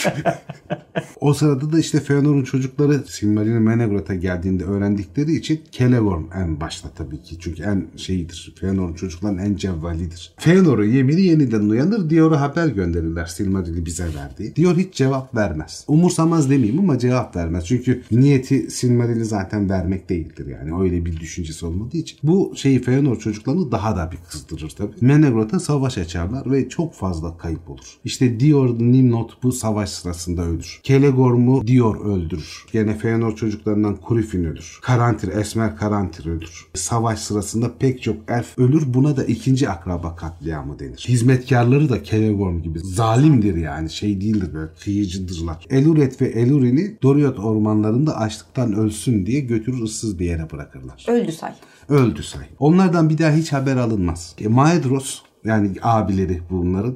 [1.21, 7.23] o sırada da işte Feanor'un çocukları Silmaril'in Menegroth'a geldiğinde öğrendikleri için Celeborn en başta tabii
[7.23, 7.37] ki.
[7.41, 8.55] Çünkü en şeyidir.
[8.61, 10.35] Feanor'un çocukların en cevvalidir.
[10.39, 12.11] Feanor'un yemini yeniden uyanır.
[12.11, 14.57] Dior'a haber gönderirler Silmaril'i bize size verdiği.
[14.57, 15.85] Diyor hiç cevap vermez.
[15.89, 17.67] Umursamaz demeyeyim ama cevap vermez.
[17.67, 20.83] Çünkü niyeti Silmaril'i zaten vermek değildir yani.
[20.83, 22.19] Öyle bir düşüncesi olmadığı için.
[22.23, 24.93] Bu şeyi Feanor çocuklarını daha da bir kızdırır tabii.
[25.01, 27.99] Menegroth'a savaş açarlar ve çok fazla kayıp olur.
[28.05, 30.81] İşte Dior Nimnot bu savaş sırasında ölür.
[30.83, 32.65] Kelegorm'u Dior öldürür.
[32.73, 34.79] Gene Feanor çocuklarından Kurifin ölür.
[34.83, 36.67] Karantir, Esmer Karantir ölür.
[36.75, 38.95] Savaş sırasında pek çok elf ölür.
[38.95, 41.05] Buna da ikinci akraba katliamı denir.
[41.09, 45.67] Hizmetkarları da Kelegorm gibi zalimdir yani şey değildir böyle kıyıcıdırlar.
[45.71, 51.07] Eluret ve Elurin'i Doriath ormanlarında açlıktan ölsün diye götürür ıssız bir yere bırakırlar.
[51.09, 51.53] Öldü say.
[51.89, 52.45] Öldü say.
[52.59, 54.35] Onlardan bir daha hiç haber alınmaz.
[54.41, 56.95] E, Maedros yani abileri bunların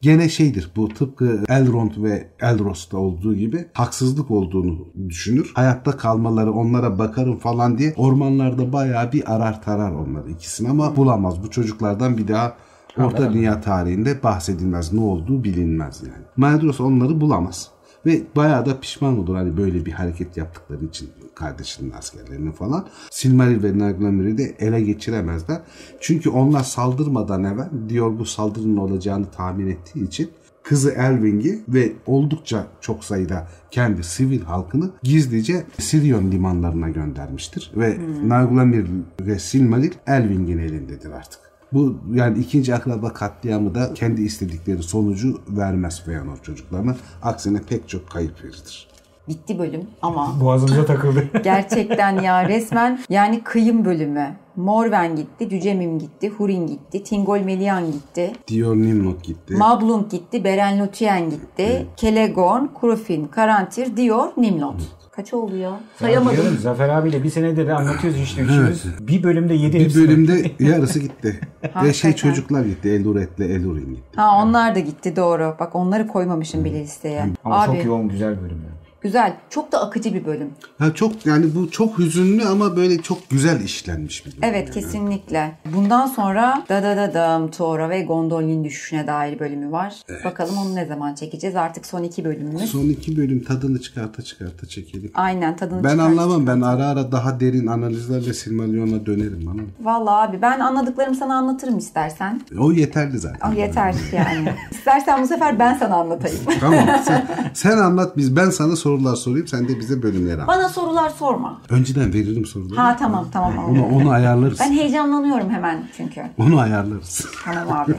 [0.00, 5.52] gene şeydir bu tıpkı Elrond ve Elros'ta olduğu gibi haksızlık olduğunu düşünür.
[5.54, 11.42] Hayatta kalmaları onlara bakarım falan diye ormanlarda bayağı bir arar tarar onları ikisini ama bulamaz.
[11.42, 12.56] Bu çocuklardan bir daha
[13.04, 14.92] Orta Dünya tarihinde bahsedilmez.
[14.92, 16.24] Ne olduğu bilinmez yani.
[16.36, 17.70] Maedros onları bulamaz.
[18.06, 22.86] Ve bayağı da pişman olur hani böyle bir hareket yaptıkları için kardeşinin askerlerini falan.
[23.10, 25.60] Silmaril ve Narglamir'i de ele geçiremezler.
[26.00, 30.30] Çünkü onlar saldırmadan evvel diyor bu saldırının olacağını tahmin ettiği için
[30.62, 37.72] kızı Elwing'i ve oldukça çok sayıda kendi sivil halkını gizlice Sirion limanlarına göndermiştir.
[37.76, 38.28] Ve hmm.
[38.28, 38.86] Narglamir
[39.20, 41.47] ve Silmaril Elwing'in elindedir artık.
[41.72, 46.96] Bu yani ikinci akraba katliamı da kendi istedikleri sonucu vermez Feanor çocuklarına.
[47.22, 48.88] Aksine pek çok kayıp verir.
[49.28, 51.28] Bitti bölüm ama Boğazımıza takıldı.
[51.44, 54.36] gerçekten ya resmen yani kıyım bölümü.
[54.56, 58.32] Morven gitti, Cücemim gitti, Hurin gitti, Tingol Melian gitti.
[58.48, 59.54] Dior Nimnot gitti.
[59.54, 64.97] Mablung gitti, Beren Lúthien gitti, Kelegorn, Kurufin, Karantir, Dior, Nimlot.
[65.18, 65.80] Kaç oldu ya?
[65.96, 66.36] Sayamadım.
[66.36, 68.84] Diyorum, Zafer abiyle bir senedir anlatıyoruz işte üçümüz.
[69.00, 71.40] Bir bölümde yedi Bir bölümde yarısı gitti.
[71.84, 72.88] Ve şey çocuklar gitti.
[72.88, 74.16] Eluret'le Elurin gitti.
[74.16, 75.56] Ha onlar da gitti doğru.
[75.60, 77.26] Bak onları koymamışım bile listeye.
[77.44, 78.58] Ama Abi çok yoğun güzel bölüm.
[78.64, 78.77] yani.
[79.08, 79.32] Güzel.
[79.50, 80.50] Çok da akıcı bir bölüm.
[80.78, 84.44] Ha çok yani bu çok hüzünlü ama böyle çok güzel işlenmiş bir bölüm.
[84.44, 84.74] Evet yani.
[84.74, 85.52] kesinlikle.
[85.74, 89.94] Bundan sonra da da da dam Tora ve Gondolin düşüşüne dair bölümü var.
[90.24, 91.56] Bakalım onu ne zaman çekeceğiz.
[91.56, 92.70] Artık son iki bölümümüz.
[92.70, 95.10] Son iki bölüm tadını çıkarta çıkarta çekelim.
[95.14, 96.46] Aynen tadını Ben anlamam.
[96.46, 99.62] Ben ara ara daha derin analizlerle Silmarillion'a dönerim bana.
[99.80, 102.40] Vallahi abi ben anladıklarımı sana anlatırım istersen.
[102.58, 103.38] O yeterli zaten.
[103.42, 104.52] Ah yeter yani.
[104.70, 106.38] İstersen bu sefer ben sana anlatayım.
[106.60, 106.86] Tamam.
[107.04, 108.36] Sen, sen anlat biz.
[108.36, 109.48] Ben sana sorular sorayım.
[109.48, 110.48] Sen de bize bölümleri anlat.
[110.48, 111.62] Bana sorular sorma.
[111.70, 112.76] Önceden veririm soruları.
[112.80, 113.58] Ha tamam tamam.
[113.68, 114.60] Onu, onu ayarlarız.
[114.60, 116.22] Ben heyecanlanıyorum hemen çünkü.
[116.38, 117.26] Onu ayarlarız.
[117.44, 117.94] Tamam abi.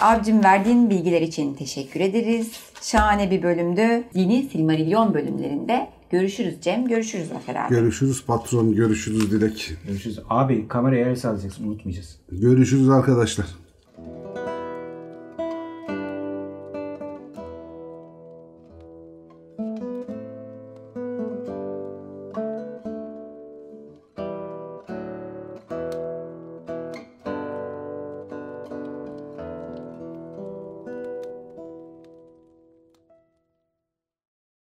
[0.00, 2.50] Abicim verdiğin bilgiler için teşekkür ederiz.
[2.82, 4.04] Şahane bir bölümdü.
[4.14, 6.88] Yeni Silmarillion bölümlerinde görüşürüz Cem.
[6.88, 7.74] Görüşürüz Zafer abi.
[7.74, 8.74] görüşürüz patron.
[8.74, 9.72] Görüşürüz Dilek.
[9.86, 10.18] Görüşürüz.
[10.30, 12.16] Abi kameraya el sallayacaksın unutmayacağız.
[12.32, 13.67] Görüşürüz arkadaşlar.